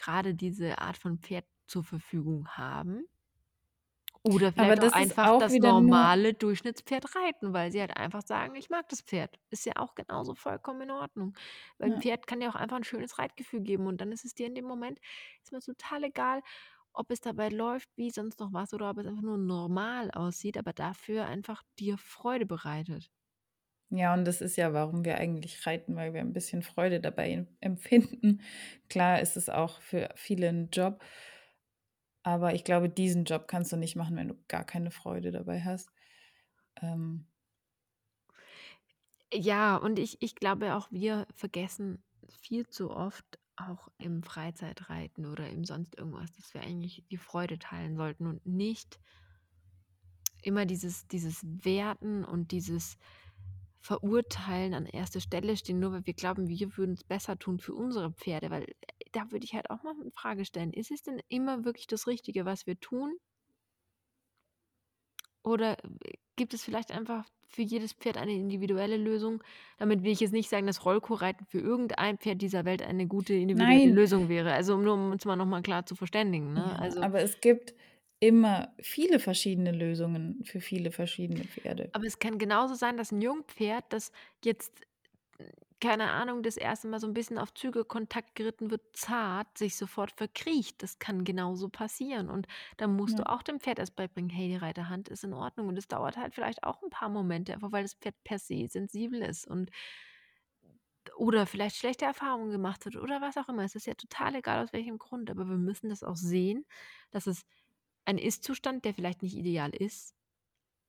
[0.00, 3.04] grade diese Art von Pferd zur Verfügung haben
[4.24, 8.68] oder vielleicht auch einfach auch das normale Durchschnittspferd reiten, weil sie halt einfach sagen: „Ich
[8.68, 11.34] mag das Pferd.“ Ist ja auch genauso vollkommen in Ordnung.
[11.78, 12.00] Weil Ja.
[12.00, 14.54] Pferd kann dir auch einfach 'n schönes Reitgefühl geben und dann ist es dir in
[14.54, 15.00] dem Moment
[15.42, 16.42] ist mir's total egal,
[16.92, 20.58] ob es dabei läuft wie sonst noch was oder ob es einfach nur normal aussieht,
[20.58, 23.08] aber dafür einfach dir Freude bereitet.
[23.92, 27.30] Ja, und das ist ja, warum wir eigentlich reiten, weil wir 'n bisschen Freude dabei
[27.32, 28.40] em empfinden.
[28.88, 31.00] Klar ist es auch für viele 'n Job.
[32.24, 35.60] Aber ich glaube, diesen Job kannst du nicht machen, wenn du gar keine Freude dabei
[35.62, 35.90] hast.
[36.82, 37.26] Ähm.
[39.32, 45.48] Ja, und ich ich glaube auch, wir vergessen viel zu oft auch im Freizeitreiten oder
[45.48, 48.98] im sonst irgendwas, dass wir eigentlich die Freude teilen sollten und nicht
[50.42, 52.96] immer dieses dieses Werten und dieses
[53.80, 57.74] Verurteilen an erster Stelle stehen, nur weil wir glauben, wir würden es besser tun für
[57.74, 58.74] unsere Pferde, weil, äh,
[59.12, 62.06] da würde ich halt auch mal in Frage stellen: Ist es denn immer wirklich das
[62.06, 63.16] Richtige, was wir tun?
[65.42, 69.42] Oder, äh, gibt es vielleicht einfach für jedes Pferd eine individuelle Lösung?
[69.78, 73.34] Damit will ich jetzt nicht sagen, dass Rollkur-Reiten für irgendein Pferd dieser Welt eine gute
[73.34, 73.94] individuelle Nein.
[73.94, 74.52] Lösung wäre.
[74.52, 76.78] Also, nur um uns mal noch mal klar zu verständigen, ne?
[76.78, 77.74] Ja, Also aber es gibt
[78.20, 81.92] immer viele verschiedene Lösungen für viele verschiedene Pferde.
[81.94, 84.12] Aber es kann genauso sein, dass 'n Jungpferd, das
[84.44, 84.86] jetzt,
[85.80, 86.88] keine Ahnung, das 1.
[86.90, 90.82] Mal so 'n bisschen auf Zügelkontakt geritten wird, zart, sich sofort verkriecht.
[90.82, 92.30] Das kann genauso passieren.
[92.30, 93.20] Und dann musst Ja.
[93.20, 96.16] du auch dem Pferd erst beibringen: „Hey, die Reiterhand ist in Ordnung.“ Und es dauert
[96.18, 99.70] halt vielleicht auch 'n paar Momente, einfach weil das Pferd per se sensibel ist und
[101.16, 103.64] oder vielleicht schlechte Erfahrungen gemacht hat oder was auch immer.
[103.64, 106.64] Es ist ja total egal, aus welchem Grund, aber wir müssen das auch sehen,
[107.10, 107.42] dass es
[108.04, 110.14] ein Ist-Zustand, der vielleicht nicht ideal ist,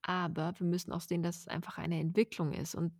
[0.02, 2.94] aber wir müssen auch sehen, dass es einfach eine Entwicklung ist und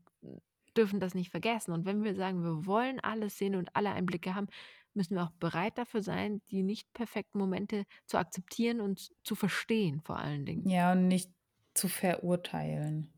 [0.76, 1.72] dürfen das nicht vergessen.
[1.72, 4.48] Und wenn wir sagen, wir wollen alles sehen und alle Einblicke haben,
[4.94, 10.00] müssen wir auch bereit dafür sein, die nicht perfekten Momente zu akzeptieren und zu verstehen
[10.02, 10.64] vor allen Dingen.
[10.64, 11.32] Ja, und nicht
[11.74, 13.12] zu verurteilen.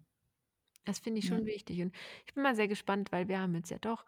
[0.84, 1.28] Das finde ich Ja.
[1.28, 1.80] schon wichtig.
[1.82, 1.94] Und
[2.26, 4.04] ich bin mal sehr gespannt, weil wir haben jetzt ja doch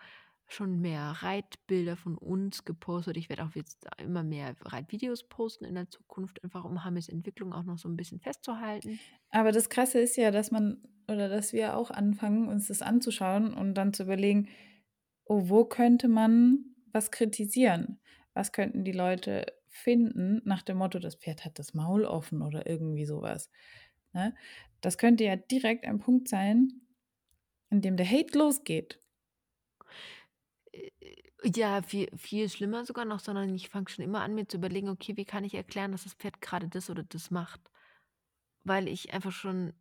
[0.48, 3.16] schon mehr Reitbilder von uns gepostet.
[3.16, 7.52] Ich werde auch jetzt immer mehr Reitvideos posten in der Zukunft, einfach um Hamis Entwicklung
[7.52, 9.00] auch noch so 'n bisschen festzuhalten.
[9.30, 10.78] Aber das Krasse ist ja, dass man
[11.09, 14.48] oder dass wir auch anfangen, uns das anzuschauen und dann zu überlegen:
[15.26, 18.00] „Oh, wo könnte man was kritisieren?
[18.35, 22.66] Was könnten die Leute finden?“ Nach dem Motto: „Das Pferd hat das Maul offen“ oder
[22.68, 23.50] irgendwie so was,
[24.14, 24.35] ne?
[24.82, 26.82] Das könnte ja direkt ein Punkt sein,
[27.70, 29.00] an dem der Hate losgeht.
[31.00, 31.22] Äh,
[31.54, 34.88] ja, viel viel schlimmer sogar noch, sondern ich fange schon immer an, mir zu überlegen:
[34.88, 37.60] „Okay, wie kann ich erklären, dass das Pferd grade das oder das macht?“
[38.64, 39.74] Weil ich einfach schon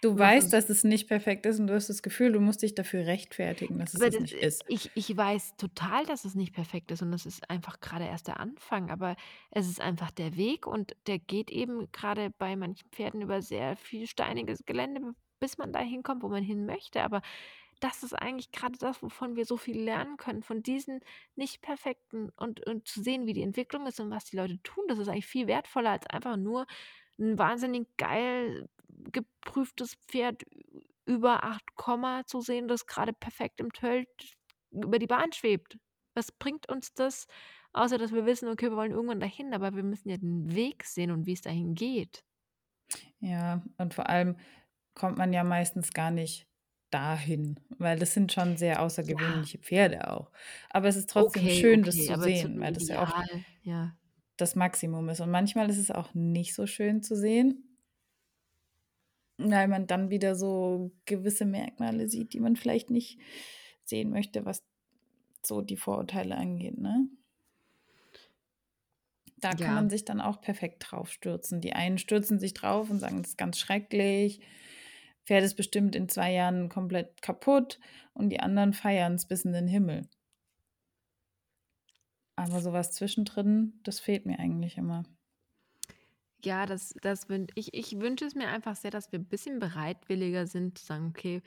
[0.00, 2.62] Du immer weißt, dass es nicht perfekt ist und du hast das Gefühl, du musst
[2.62, 4.64] dich dafür rechtfertigen, dass es Aber das das nicht äh, ist.
[4.68, 8.28] ich ich weiß total, dass es nicht perfekt ist und das ist einfach grade erst
[8.28, 9.16] der Anfang, aber
[9.50, 13.76] es ist einfach der Weg und der geht eben grade bei manchen Pferden über sehr
[13.76, 17.02] viel steiniges Gelände, bis man da hinkommt, wo man hin möchte.
[17.02, 17.22] Aber
[17.80, 21.00] das ist eigentlich grade das, wovon wir so viel lernen können, von diesen
[21.36, 24.84] nicht perfekten und und zu sehen, wie die Entwicklung ist und was die Leute tun.
[24.88, 26.66] Das ist eigentlich viel wertvoller als einfach nur
[27.18, 28.68] 'n wahnsinnig geil
[29.12, 30.42] geprüftes Pferd
[31.06, 31.64] über 8
[32.26, 34.08] zu sehen, das grade perfekt im Tölt
[34.70, 35.78] über die Bahn schwebt.
[36.14, 37.26] Was bringt uns das,
[37.72, 40.84] außer dass wir wissen: „Okay, wir wollen irgendwann dahin“, aber wir müssen ja den Weg
[40.84, 42.22] sehen und wie's dahin geht.
[43.20, 44.36] Ja, und vor allem
[44.94, 46.48] kommt man ja meistens gar nicht
[46.90, 49.16] dahin, weil das sind schon sehr Ja.
[49.20, 50.32] außergewöhnliche Pferde auch.
[50.70, 52.98] Aber es ist trotzdem Okay, schön, das okay, zu aber zu sehen, weil das ja
[52.98, 53.96] Ideal, ja.
[54.38, 55.20] das Maximum ist.
[55.20, 57.76] Und manchmal ist es auch nicht so schön zu sehen
[59.38, 63.18] weil man dann wieder so gewisse Merkmale sieht, die man vielleicht nicht
[63.84, 64.64] sehen möchte, was
[65.44, 67.08] so die Vorurteile angeht, ne?
[69.38, 69.74] Da kann Ja.
[69.74, 71.60] man sich dann auch perfekt drauf stürzen.
[71.60, 74.40] Die einen stürzen sich drauf und sagen: „Das ist ganz schrecklich.
[75.26, 77.80] Pferd ist bestimmt in 2 Jahren komplett kaputt“,
[78.14, 80.08] und die anderen feiern's bis in den Himmel.
[82.38, 85.04] Aber so was zwischendrin, das fehlt mir eigentlich immer.
[86.44, 90.46] Ja, das das ich ich wünsche es mir einfach sehr, dass wir 'n bisschen bereitwilliger
[90.46, 91.42] sind, zu sagen: „Okay,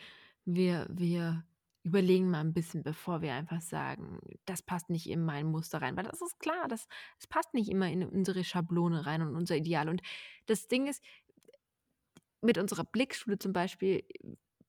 [0.46, 1.46] wir wir
[1.84, 5.96] überlegen mal 'n bisschen, bevor wir einfach sagen, das passt nicht in mein Muster rein.“
[5.96, 6.88] Weil das ist klar, das
[7.20, 9.90] es passt nicht immer in unsere Schablone rein und unser Ideal.
[9.90, 10.02] Und
[10.48, 11.04] das Ding ist
[12.42, 14.04] mit unserer Blickschule zum Beispiel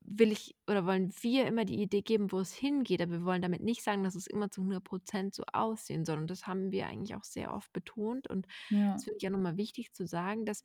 [0.02, 3.42] will ich oder wollen wir immer die Idee geben, wo es hingeht, aber wir wollen
[3.42, 6.18] damit nicht sagen, dass es immer zu 100 % so aussehen soll.
[6.18, 8.28] Und das haben wir eigentlich auch sehr oft betont.
[8.28, 8.94] Und Ja.
[8.94, 10.62] das finde ich auch noch mal wichtig zu sagen, dass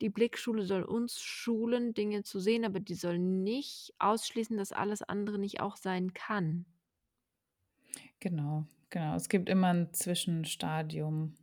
[0.00, 5.02] die Blickschule soll uns schulen, Dinge zu sehen, aber die soll nicht ausschließen, dass alles
[5.02, 6.66] andere nicht auch sein kann.
[8.22, 9.14] Genau, genau.
[9.14, 11.34] Es gibt immer 'n Zwischenstadium.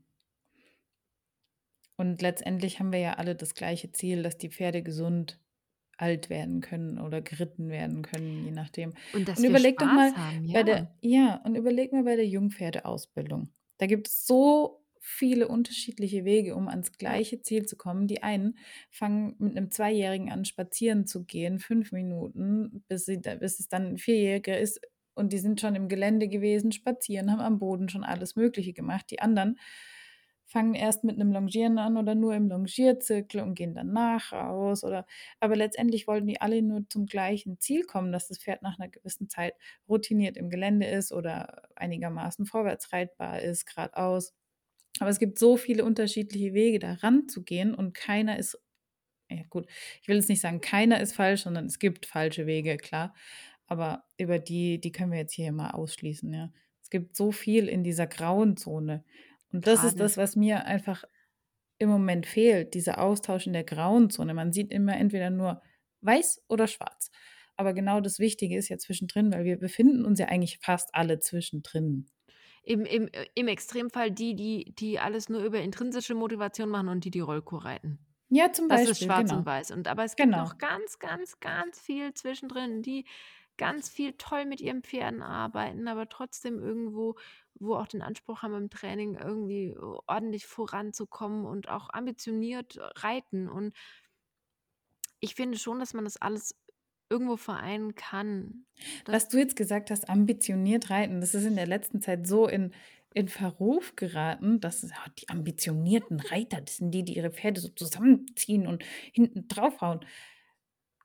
[1.99, 5.39] Und letztendlich haben wir ja alle das gleiche Ziel, dass die Pferde gesund
[5.97, 8.93] alt werden können oder geritten werden können, je nachdem.
[9.13, 10.63] Und Und überleg doch mal Spaß haben, bei ja.
[10.63, 13.49] der ja, und überleg mal bei der Jungpferdeausbildung.
[13.77, 18.07] Da gibt's so viele unterschiedliche Wege, um ans gleiche Ziel zu kommen.
[18.07, 18.57] Die einen
[18.89, 23.93] fangen mit 'nem Zweijährigen an, spazieren zu gehen, 5 Minuten, bis sie bis es dann
[23.93, 24.81] 'n Vierjähriger ist
[25.13, 29.11] und die sind schon im Gelände gewesen, spazieren, haben am Boden schon alles Mögliche gemacht.
[29.11, 29.59] Die anderen
[30.55, 35.05] fangen erst mit einem Longieren an oder nur im Longierzirkel und gehen danach raus oder
[35.41, 38.87] aber letztendlich wollten die alle nur zum gleichen Ziel kommen, dass das Pferd nach einer
[38.89, 39.55] gewissen Zeit
[39.89, 44.33] routiniert im Gelände ist oder einigermaßen vorwärts reitbar ist, geradeaus.
[44.99, 48.57] Aber es gibt so viele unterschiedliche Wege, da ranzugehen und keiner ist
[49.29, 49.67] ja gut,
[50.01, 53.13] ich will jetzt nicht sagen, keiner ist falsch, sondern es gibt falsche Wege, klar.
[53.67, 56.51] Aber über die die können wir jetzt hier mal ausschließen, ja.
[56.81, 59.03] Es gibt so viel in dieser grauen Zone.
[59.51, 59.97] Und das ist Grade.
[59.97, 61.03] das, was mir einfach
[61.77, 64.33] im Moment fehlt, dieser Austausch in der grauen Zone.
[64.33, 65.61] Man sieht immer entweder nur
[66.01, 67.11] weiß oder schwarz.
[67.57, 71.19] Aber genau das Wichtige ist ja zwischendrin, weil wir befinden uns ja eigentlich fast alle
[71.19, 72.07] zwischendrin.
[72.63, 77.11] Im im im Extremfall die, die die alles nur über intrinsische Motivation machen und die,
[77.11, 77.99] die Rollkur reiten.
[78.29, 79.45] Ja, zum Das ist Beispiel, schwarz und genau.
[79.45, 79.71] weiß.
[79.71, 80.43] Und aber es gibt Genau.
[80.43, 83.05] noch ganz, ganz, ganz viel zwischendrin, die
[83.57, 87.15] ganz viel toll mit ihren Pferden arbeiten, aber trotzdem irgendwo
[87.57, 93.47] wo auch den Anspruch haben, im Training irgendwie ordentlich voranzukommen und auch ambitioniert reiten.
[93.47, 93.73] Und
[95.19, 96.55] ich finde schon, dass man das alles
[97.09, 98.65] irgendwo vereinen kann.
[99.07, 102.71] Was du jetzt gesagt hast, ambitioniert reiten, das ist in der letzten Zeit so in
[103.13, 104.81] in Verruf geraten, dass
[105.17, 110.01] die ambitionierten Reiter, das sind die, die ihre Pferde so zusammenziehen und hinten draufhauen.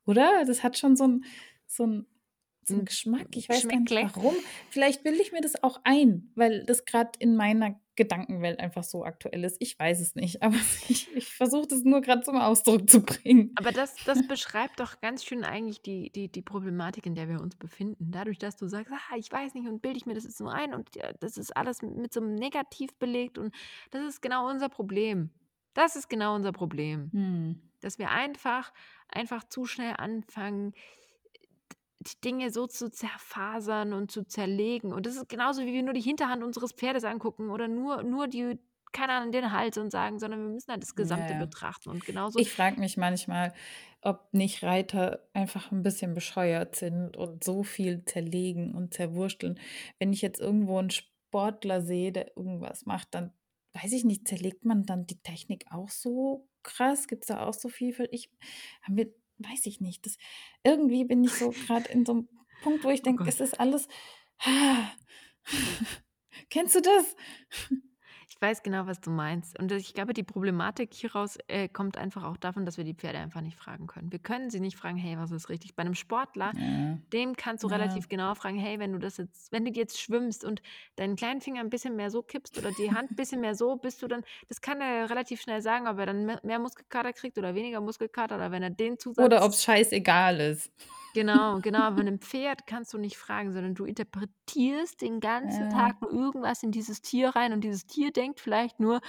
[0.07, 0.45] Oder?
[0.47, 1.25] Das hat schon so 'n
[1.67, 2.07] so 'n
[2.71, 3.29] so 'n Hm, Geschmack.
[3.37, 4.45] Ich weiß nicht warum.
[4.69, 9.05] Vielleicht bilde ich mir das auch ein, weil das grad in meiner Gedankenwelt einfach so
[9.05, 9.57] aktuell ist.
[9.61, 10.57] Ich weiß es nicht, aber
[10.89, 13.57] ich ich versuche das nur grad zum Ausdruck zu bringen.
[13.57, 17.41] Aber das das beschreibt doch ganz schön eigentlich die die die Problematik, in der wir
[17.41, 18.11] uns befinden.
[18.13, 20.53] Dadurch, dass du sagst: „Ah, ich weiß nicht und bilde ich mir das jetzt nur
[20.55, 23.55] ein und, das ist alles mit so 'nem Negativ belegt“ und
[23.91, 25.31] das ist genau unser Problem.
[25.75, 27.71] Das ist genau unser Problem, Mhm.
[27.81, 28.73] dass wir einfach
[29.09, 30.75] einfach zu schnell anfangen,
[32.01, 34.93] die Dinge so zu zerfasern und zu zerlegen.
[34.93, 38.29] Und das ist genauso, wie wir nur die Hinterhand unseres Pferdes angucken oder nur nur
[38.29, 38.59] die
[38.93, 41.37] keine Ahnung, den Hals und sagen, sondern wir müssen halt das Gesamte ja.
[41.37, 41.91] betrachten.
[41.91, 43.55] Und genauso Ich frage mich manchmal,
[44.03, 49.61] ob nicht Reiter einfach 'n bisschen bescheuert sind und so viel zerlegen und zerwursteln.
[50.01, 53.33] Wenn ich jetzt irgendwo 'n Sportler sehe, der irgendwas macht, dann
[53.75, 57.09] weiß ich nicht, zerlegt man dann die Technik auch so krass?
[57.09, 58.31] Gibt's da auch so viel ich
[58.83, 60.07] haben wir weiß ich nicht.
[60.07, 60.17] Das
[60.65, 62.29] irgendwie bin ich so grad in so 'nem
[62.61, 63.31] Punkt, wo ich Oh denke, Gott.
[63.31, 63.89] es ist alles
[66.51, 67.17] Kennst du das?
[68.43, 69.59] Ich weiß genau, was du meinst.
[69.59, 73.19] Und ich glaube, die Problematik hieraus, äh, kommt einfach auch davon, dass wir die Pferde
[73.19, 74.11] einfach nicht fragen können.
[74.11, 76.99] Wir können sie nicht fragen: „Hey, was ist richtig?“ Bei 'nem Sportler, Ja.
[77.13, 77.69] dem kannst du Ja.
[77.69, 80.63] relativ genau fragen: „Hey, wenn du das jetzt wenn du jetzt schwimmst und
[80.97, 84.03] deinen kleinen Finger 'n bisschen mehr so kippst oder die Hand bisschen mehr so, bist
[84.03, 87.37] du dann“ das kann er relativ schnell sagen, ob er dann me mehr Muskelkater kriegt
[87.37, 90.71] oder weniger Muskelkater oder wenn er den Oder Zusatz ob's scheißegal ist.
[91.15, 91.81] Genau, genau.
[91.81, 95.69] Aber 'nem Pferd kannst du nicht fragen, sondern du interpretierst den ganzen Ja.
[95.69, 99.01] Tag nur irgendwas in dieses Tier rein und dieses Tier denkt vielleicht nur: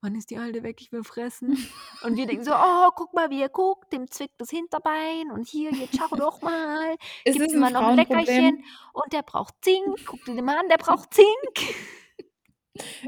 [0.00, 0.80] „Wann ist die Alte weg?
[0.80, 1.58] Ich will fressen.“
[2.00, 5.48] Und wir denken so: „Oh, guck mal, wie er guckt, dem zwickt das Hinterbein und
[5.48, 6.96] hier, jetzt schau doch mal,
[7.32, 8.58] gib's es mal noch 'n Leckerchen
[8.92, 9.98] und der braucht Zink.
[10.06, 11.28] Guck dir den mal an, der braucht Zink.“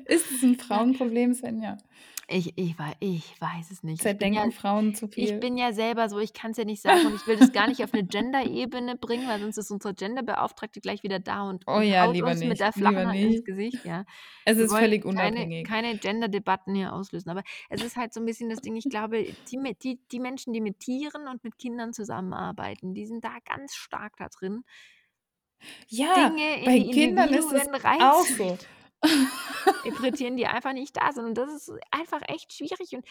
[0.07, 0.83] Ist es 'n Ja.
[0.83, 1.79] Frauenproblem, Svenja?
[2.31, 4.05] Ich ich wei ich weiß es nicht.
[4.05, 5.41] Ich bin ja Zerdenken Frauen zu ich viel?
[5.41, 7.85] bin ja selber so, ich kann's ja nicht sagen und ich will das gar nicht
[7.85, 11.83] auf 'ne Gender-Ebene bringen, weil sonst ist unsere Genderbeauftragte gleich wieder da und Oh und
[11.83, 13.45] ja, haut lieber uns mit nicht, der flachen lieber Hand ins nicht.
[13.45, 14.05] Gesicht, ja.
[14.45, 15.69] Es Wir ist wollen völlig keine unabhängig.
[15.69, 17.31] keine Gender-Debatten hier auslösen.
[17.31, 20.53] Aber es ist halt so 'n bisschen das Ding, ich glaube, die die die Menschen,
[20.55, 24.65] die mit Tieren und mit Kindern zusammenarbeiten, die sind da ganz stark da drin
[25.89, 28.59] Ja, Dinge in bei die Kindern ist es Individuen auch so.
[29.85, 31.25] Reinzuinterpretieren, die einfach nicht da sind.
[31.27, 33.07] Und das ist einfach echt schwierig und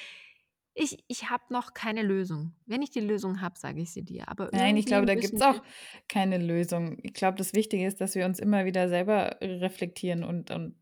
[0.75, 2.55] ich ich habe noch keine Lösung.
[2.67, 4.29] Wenn ich die Lösung habe, sage ich sie dir.
[4.29, 5.61] Aber Nein, ich glaube, da gibt's müssen auch
[6.07, 6.97] keine Lösung.
[7.03, 10.75] Ich glaube, das Wichtige ist, dass wir uns immer wieder selber reflektieren und und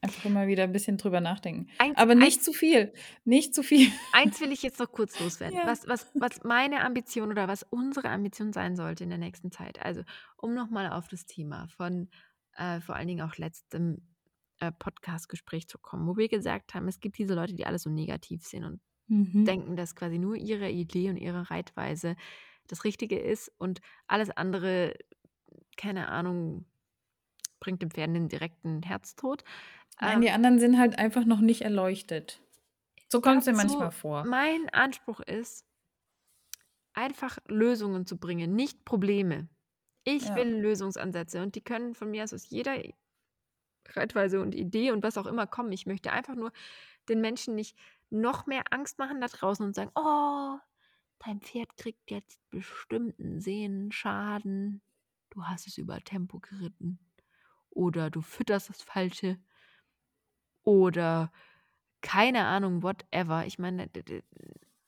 [0.00, 1.66] einfach immer wieder 'n bisschen drüber nachdenken.
[1.80, 2.92] Eins Aber nicht eins zu viel,
[3.24, 3.90] nicht zu viel.
[4.12, 5.64] eins will ich jetzt noch kurz loswerden, Ja.
[5.64, 9.80] was was was meine Ambition oder was unsere Ambition sein sollte in der nächsten Zeit.
[9.84, 10.02] Also,
[10.36, 12.08] um noch mal auf das Thema von,
[12.56, 14.16] äh, vor allen Dingen auch letztem,
[14.60, 17.90] äh, Podcastgespräch zu kommen, wo wir gesagt haben, es gibt diese Leute, die alles so
[17.90, 19.48] negativ sehen und Mhm.
[19.48, 22.16] denken, dass quasi nur ihre Idee und ihre Reitweise
[22.68, 24.94] das Richtige ist und alles andere,
[25.76, 26.66] keine Ahnung,
[27.60, 29.44] bringt dem Pferden den direkten Herztod.
[30.00, 32.40] Nein, Ähm die anderen sind halt einfach noch nicht erleuchtet.
[33.10, 34.28] So kommt's mir Dazu manchmal vor.
[34.30, 35.64] mein Anspruch ist
[36.94, 39.48] einfach Lösungen zu bringen, nicht Probleme.
[40.04, 40.34] Ich Ja.
[40.34, 42.82] will Lösungsansätze und die können von mir aus aus jeder
[43.96, 45.72] Reitweise und Idee und was auch immer kommen.
[45.72, 46.52] Ich möchte einfach nur
[47.08, 47.76] den Menschen nicht
[48.10, 50.58] noch mehr Angst machen da draußen und sagen: „Oh,
[51.20, 54.82] dein Pferd kriegt jetzt bestimmt 'n Sehnenschaden.
[55.30, 56.98] Du hast es über Tempo geritten
[57.70, 59.38] oder du fütterst das Falsche“
[60.64, 61.32] oder
[62.02, 63.46] keine Ahnung, whatever.
[63.46, 63.88] Ich meine,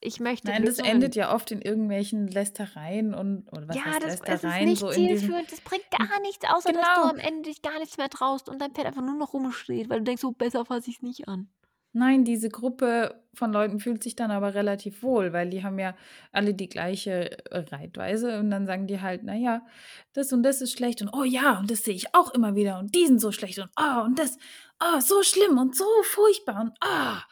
[0.00, 4.02] ich möchte Nein, das endet ja oft in irgendwelchen Lästereien und oder was Ja, heißt
[4.02, 5.50] das es ist Lästereien, nicht so zielführend.
[5.52, 7.08] Das bringt gar nichts, außer dass du genau.
[7.08, 9.98] am Ende dich gar nichts mehr traust und dein Pferd einfach nur noch rumsteht, weil
[10.00, 11.50] du denkst: „So, besser fasse ich's nicht an.“
[11.92, 15.96] Nein, diese Gruppe von Leuten fühlt sich dann aber relativ wohl, weil die haben ja
[16.30, 19.66] alle die gleiche Reitweise und dann sagen die halt: „Na ja,
[20.12, 22.78] das und das ist schlecht“ und „Oh ja, und das sehe ich auch immer wieder
[22.78, 24.36] und die sind so schlecht und oh und das,
[24.80, 27.24] oh, so schlimm und so furchtbar und ah.“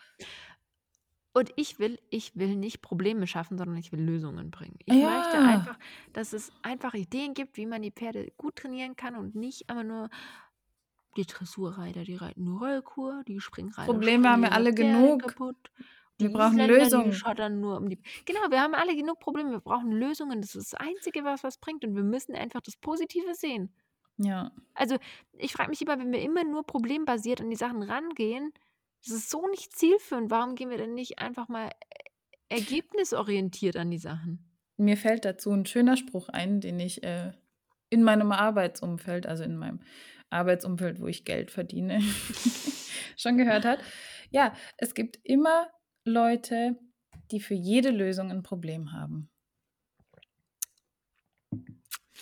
[1.39, 4.77] Und ich will ich will nicht Probleme schaffen, sondern ich will Lösungen bringen.
[4.87, 5.45] Ich möchte Ja.
[5.45, 5.79] einfach,
[6.13, 9.85] dass es einfach Ideen gibt, wie man die Pferde gut trainieren kann und nicht immer
[9.85, 10.09] nur
[11.19, 15.19] die Dressurreiter, die reiten nur Rollkur, die Springreiter Probleme haben wir alle genug.
[15.19, 15.71] kaputt.
[16.19, 17.13] Wir Die brauchen Isländer, die Lösungen.
[17.13, 19.51] schottern nur um die Genau, wir haben alle genug Probleme.
[19.53, 20.41] Wir brauchen Lösungen.
[20.43, 23.75] Das ist das Einzige, was was bringt und wir müssen einfach das Positive sehen.
[24.19, 24.53] Ja.
[24.75, 24.97] Also,
[25.33, 28.53] ich frage mich immer, wenn wir immer nur problembasiert an die Sachen rangehen,
[29.05, 30.31] das ist so nicht zielführend.
[30.31, 31.73] Warum gehen wir denn nicht einfach mal e
[32.57, 34.51] ergebnisorientiert an die Sachen?
[34.81, 37.33] Mir fällt dazu 'n schöner Spruch ein, den ich, äh,
[37.91, 39.81] in meinem Arbeitsumfeld, also in meinem
[40.31, 42.01] Arbeitsumfeld, wo ich Geld verdiene,
[43.17, 43.81] schon gehört hat.
[44.31, 45.69] Ja, es gibt immer
[46.05, 46.77] Leute,
[47.33, 49.29] die für jede Lösung 'n Problem haben.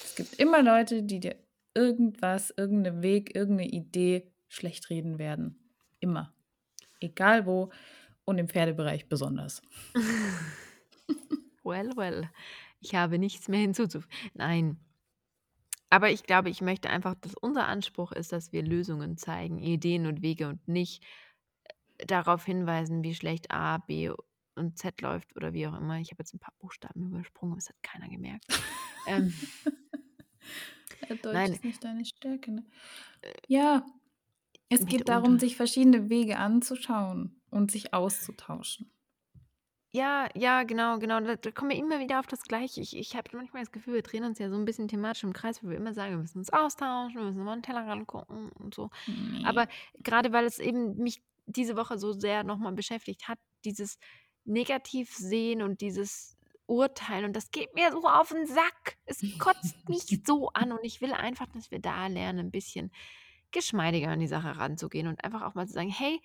[0.05, 1.37] Es gibt immer Leute, die dir
[1.75, 5.73] irgendwas, irgend 'ne Weg, irgend 'ne Idee schlechtreden werden.
[6.01, 6.36] Immer.
[7.03, 7.71] Egal wo
[8.25, 9.63] und im Pferdebereich besonders.
[11.65, 12.31] Well, well.
[12.81, 14.79] Ich habe nichts mehr hinzuzuf Nein.
[15.93, 20.07] Aber ich glaube, ich möchte einfach, dass unser Anspruch ist, dass wir Lösungen zeigen, Ideen
[20.07, 21.03] und Wege und nicht,
[21.99, 24.11] äh, darauf hinweisen, wie schlecht A, B
[24.57, 25.99] und Z läuft oder wie auch immer.
[26.01, 28.47] Ich habe jetzt 'n paar Buchstaben übersprungen, aber es hat keiner gemerkt.
[29.07, 29.35] Ähm
[31.23, 31.53] Deutsch Nein.
[31.53, 32.65] ist nicht deine Stärke, ne?
[33.49, 33.87] Ja,
[34.69, 38.91] es geht darum, sich verschiedene Wege anzuschauen und sich auszutauschen.
[39.95, 41.21] Ja, ja, genau, genau.
[41.21, 42.81] Da da kommen wir immer wieder auf das Gleiche.
[42.81, 45.33] Ich ich habe manchmal das Gefühl, wir drehen uns ja so 'n bisschen thematisch im
[45.33, 48.51] Kreis, wo wir immer sagen, wir müssen uns austauschen, wir müssen über 'n Tellerrand gucken
[48.53, 48.91] und so.
[49.07, 49.43] Ne.
[49.43, 49.69] Aber
[50.05, 53.99] grade weil es eben mich diese Woche so sehr noch mal beschäftigt hat, dieses
[54.45, 58.99] Negativsehen und dieses Urteilen und das geht mir so auf 'n Sack.
[59.07, 62.91] Es kotzt mich so an und ich will einfach, dass wir da lernen, 'n bisschen
[63.57, 66.21] geschmeidiger an die Sache ranzugehen und einfach auch mal zu sagen: „Hey“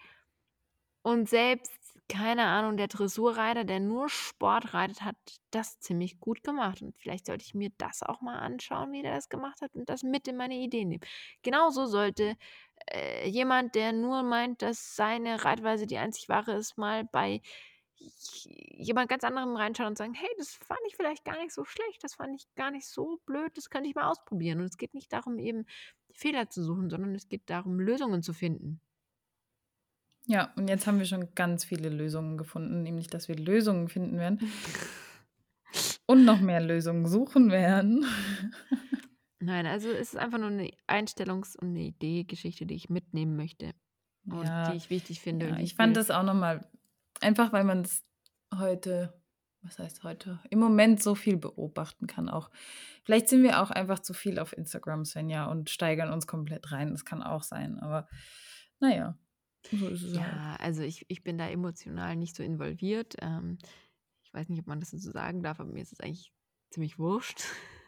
[1.04, 1.72] und selbst,
[2.08, 5.16] keine Ahnung, der Dressurreiter, der nur Sport reitet, hat
[5.52, 9.16] das ziemlich gut gemacht und vielleicht sollte ich mir das auch mal anschauen, wie der
[9.16, 11.02] das gemacht hat und das mit in meine Ideen nehmen.
[11.42, 12.36] Genauso sollte,
[12.92, 17.42] äh, jemand, der nur meint, dass seine Reitweise die einzig wahre ist, mal bei
[18.78, 22.04] jemand ganz anderem reinschauen und sagen: „Hey, das fand ich vielleicht gar nicht so schlecht.
[22.04, 23.56] Das fand ich gar nicht so blöd.
[23.58, 25.66] Das könnte ich mal ausprobieren.“ Und es geht nicht darum, eben
[26.14, 28.82] Fehler zu suchen, sondern es geht darum, Lösungen zu finden.
[30.28, 34.18] Ja, und jetzt haben wir schon ganz viele Lösungen gefunden, nämlich dass wir Lösungen finden
[34.20, 34.40] werden
[36.06, 38.06] und noch mehr Lösungen suchen werden.
[39.40, 43.74] Nein, also es ist einfach nur 'ne Einstellungs und 'ne Idee-Geschichte, die ich mitnehmen möchte
[44.30, 46.70] und Ja, die ich wichtig finde ja, ich fand das auch noch mal
[47.24, 48.04] einfach, weil man's
[48.56, 49.22] heute
[49.64, 50.40] was heißt heute?
[50.50, 52.50] Im Moment so viel beobachten kann auch.
[53.04, 56.92] Vielleicht sind wir auch einfach zu viel auf Instagram, Svenja, und steigern uns komplett rein.
[56.92, 58.08] Das kann auch sein, aber
[58.80, 59.18] na ja,
[59.70, 60.36] so ist es halt.
[60.36, 63.16] Ja, also ich ich bin da emotional nicht so involviert.
[63.22, 63.60] Ähm,
[64.24, 66.34] ich weiß nicht, ob man das so sagen darf, aber mir ist es eigentlich
[66.72, 67.44] ziemlich wurscht.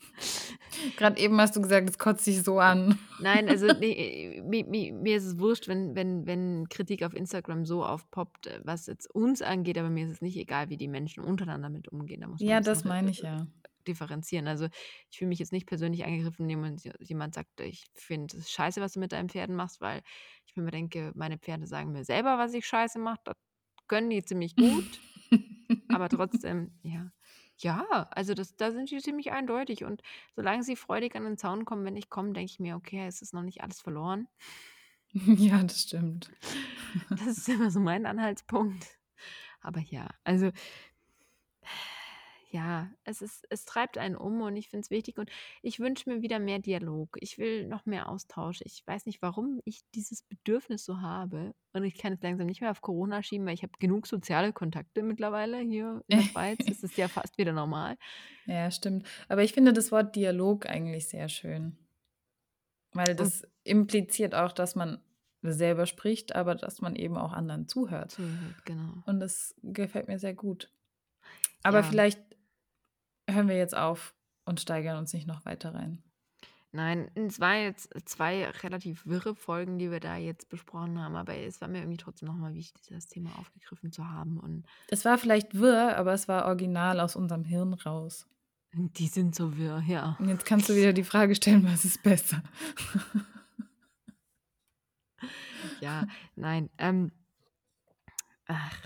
[0.96, 2.98] Grad eben hast du gesagt, es kotzt dich so an.
[3.16, 7.64] Nein, also ne, mi mi mir ist es wurscht, wenn wenn wenn Kritik auf Instagram
[7.64, 10.88] so aufpoppt, äh, was jetzt uns angeht, aber mir ist es nicht egal, wie die
[10.88, 12.20] Menschen untereinander damit umgehen.
[12.22, 13.46] Da muss man Ja, das re meine ich ja.
[13.86, 14.48] differenzieren.
[14.48, 14.68] Also,
[15.10, 18.80] ich fühle mich jetzt nicht persönlich angegriffen, wenn jemand jemand sagt: „Ich finde es scheiße,
[18.80, 20.02] was du mit deinen Pferden machst“, weil
[20.46, 23.20] ich mir immer denke, meine Pferde sagen mir selber, was ich scheiße mache.
[23.24, 23.36] Das
[23.88, 25.02] können die ziemlich gut,
[25.88, 27.12] aber trotzdem, ja.
[27.58, 30.02] Ja, also das da sind die ziemlich eindeutig und
[30.34, 33.22] solange sie freudig an den Zaun kommen, wenn ich komme, denke ich mir: „Okay, es
[33.22, 34.28] ist noch nicht alles verloren.“
[35.38, 36.30] Ja, das stimmt.
[37.16, 38.86] Das ist immer so mein Anhaltspunkt.
[39.62, 40.50] Aber ja, also
[42.54, 45.28] ja, es ist es treibt einen um und ich finde es wichtig und
[45.60, 47.16] ich wünsche mir wieder mehr Dialog.
[47.20, 48.60] Ich will noch mehr Austausch.
[48.64, 52.60] Ich weiß nicht, warum ich dieses Bedürfnis so habe und ich kann es langsam nicht
[52.60, 56.58] mehr auf Corona schieben, weil ich habe genug soziale Kontakte mittlerweile hier in der Schweiz.
[56.70, 57.96] Es ist ja fast wieder normal.
[58.46, 59.04] Ja, stimmt.
[59.28, 61.76] Aber ich finde das Wort Dialog eigentlich sehr schön.
[62.92, 65.00] Weil Und das impliziert auch, dass man
[65.42, 68.12] selber spricht, aber dass man eben auch anderen zuhört.
[68.12, 69.02] Zuhört, genau.
[69.06, 70.70] Und das gefällt mir sehr gut.
[71.64, 71.82] Aber Ja.
[71.82, 72.20] vielleicht
[73.28, 74.14] hören wir jetzt auf
[74.44, 76.02] und steigern uns nicht noch weiter rein.
[76.72, 81.36] Nein, es waren jetzt zwei relativ wirre Folgen, die wir da jetzt besprochen haben, aber
[81.36, 84.40] es war mir irgendwie trotzdem nochmal wichtig, das Thema aufgegriffen zu haben.
[84.40, 88.26] Und Es war vielleicht wirr, aber es war original aus unserem Hirn raus.
[88.72, 90.16] die sind so wirr, ja.
[90.18, 92.42] Und jetzt kannst du wieder die Frage stellen, was ist besser?
[95.80, 96.06] Ja,
[96.36, 96.70] nein.
[96.78, 97.12] Ähm,
[98.46, 98.76] ach,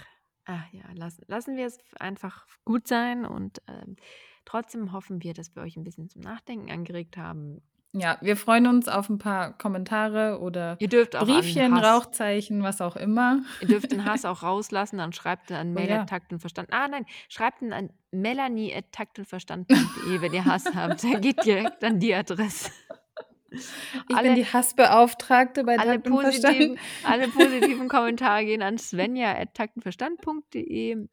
[0.49, 3.96] ach ja, lassen, lassen wir es einfach gut sein und ähm,
[4.44, 7.61] trotzdem hoffen wir, dass wir euch ein bisschen zum Nachdenken angeregt haben.
[7.92, 13.42] Ja, wir freuen uns auf ein paar Kommentare oder Briefchen, Rauchzeichen, was auch immer.
[13.61, 16.03] ihr dürft den Hass auch rauslassen, dann schreibt an Oh mail ja.
[16.03, 16.68] at takt und verstand.
[16.70, 21.03] Ah nein, schreibt ihn an melanie at taktundverstand.de, wenn ihr Hass habt.
[21.05, 22.70] Er geht direkt an die Adresse.
[23.51, 29.55] Ich Alle- bin die Hassbeauftragte bei Alle positiven, alle positiven Kommentare gehen an svenja at
[29.55, 31.07] taktundverstand.de.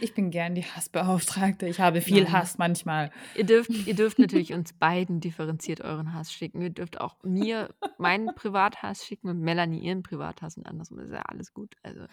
[0.00, 1.66] Ich bin gern die Hassbeauftragte.
[1.66, 2.32] Ich habe viel Nein.
[2.32, 3.10] Hass manchmal.
[3.34, 6.60] Ihr dürft, ihr dürft natürlich uns beiden differenziert euren Hass schicken.
[6.62, 10.98] Ihr dürft auch mir meinen Privathass schicken und Melanie ihren Privathass und andersrum.
[10.98, 11.74] Das ist ja alles gut.
[11.82, 12.06] Also,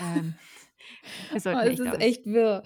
[0.00, 0.34] ähm,
[1.32, 2.62] wir Oh, es ist aus- echt wirr.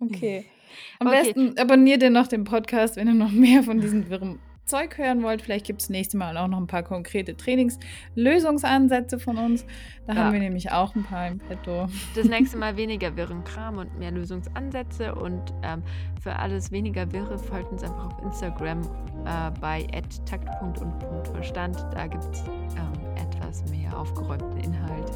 [0.00, 0.44] Okay.
[1.00, 1.22] Am Okay.
[1.34, 5.22] besten abonniert ihr noch den Podcast, wenn ihr noch mehr von diesem wirren Zeug hören
[5.22, 5.42] wollt.
[5.42, 9.66] Vielleicht gibt es nächstes Mal auch noch ein paar konkrete Trainingslösungsansätze von uns.
[10.06, 10.18] Da Ja.
[10.20, 11.88] haben wir nämlich auch ein paar im Petto.
[12.14, 15.14] das nächste Mal weniger wirren Kram und mehr Lösungsansätze.
[15.14, 15.82] Und ähm,
[16.22, 18.80] für alles weniger Wirre folgt uns einfach auf Instagram
[19.26, 19.86] äh, bei
[20.24, 21.76] takt.und.verstand.
[21.92, 25.10] Da gibt es ähm, etwas mehr aufgeräumten Inhalt.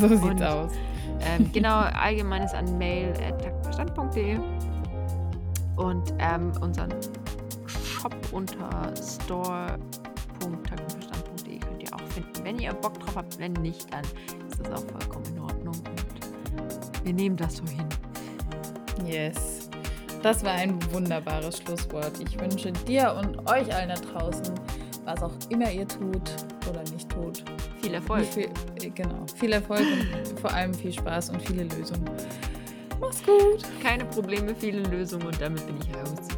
[0.00, 0.72] So sieht's Und- aus.
[1.20, 4.38] Ähm, genau, allgemeines an mail at taktverstand.de
[5.76, 6.90] und ähm, unseren
[7.66, 12.44] Shop unter store.taktverstand.de könnt ihr auch finden.
[12.44, 14.04] Wenn ihr Bock drauf habt, wenn nicht, dann
[14.48, 17.86] ist das auch vollkommen in Ordnung und wir nehmen das so hin.
[19.06, 19.70] Yes.
[20.22, 22.12] Das war ein wunderbares Schlusswort.
[22.20, 24.54] Ich wünsche dir und euch allen da draußen,
[25.04, 26.30] was auch immer ihr tut
[26.68, 27.44] oder nicht tut,
[27.80, 28.24] Viel Erfolg.
[28.26, 28.48] Viel,
[28.82, 29.24] äh, genau.
[29.36, 32.10] Viel Erfolg und vor allem viel Spaß und viele Lösungen.
[33.00, 33.64] Mach's gut.
[33.82, 36.37] Keine Probleme, viele Lösungen und damit bin ich raus.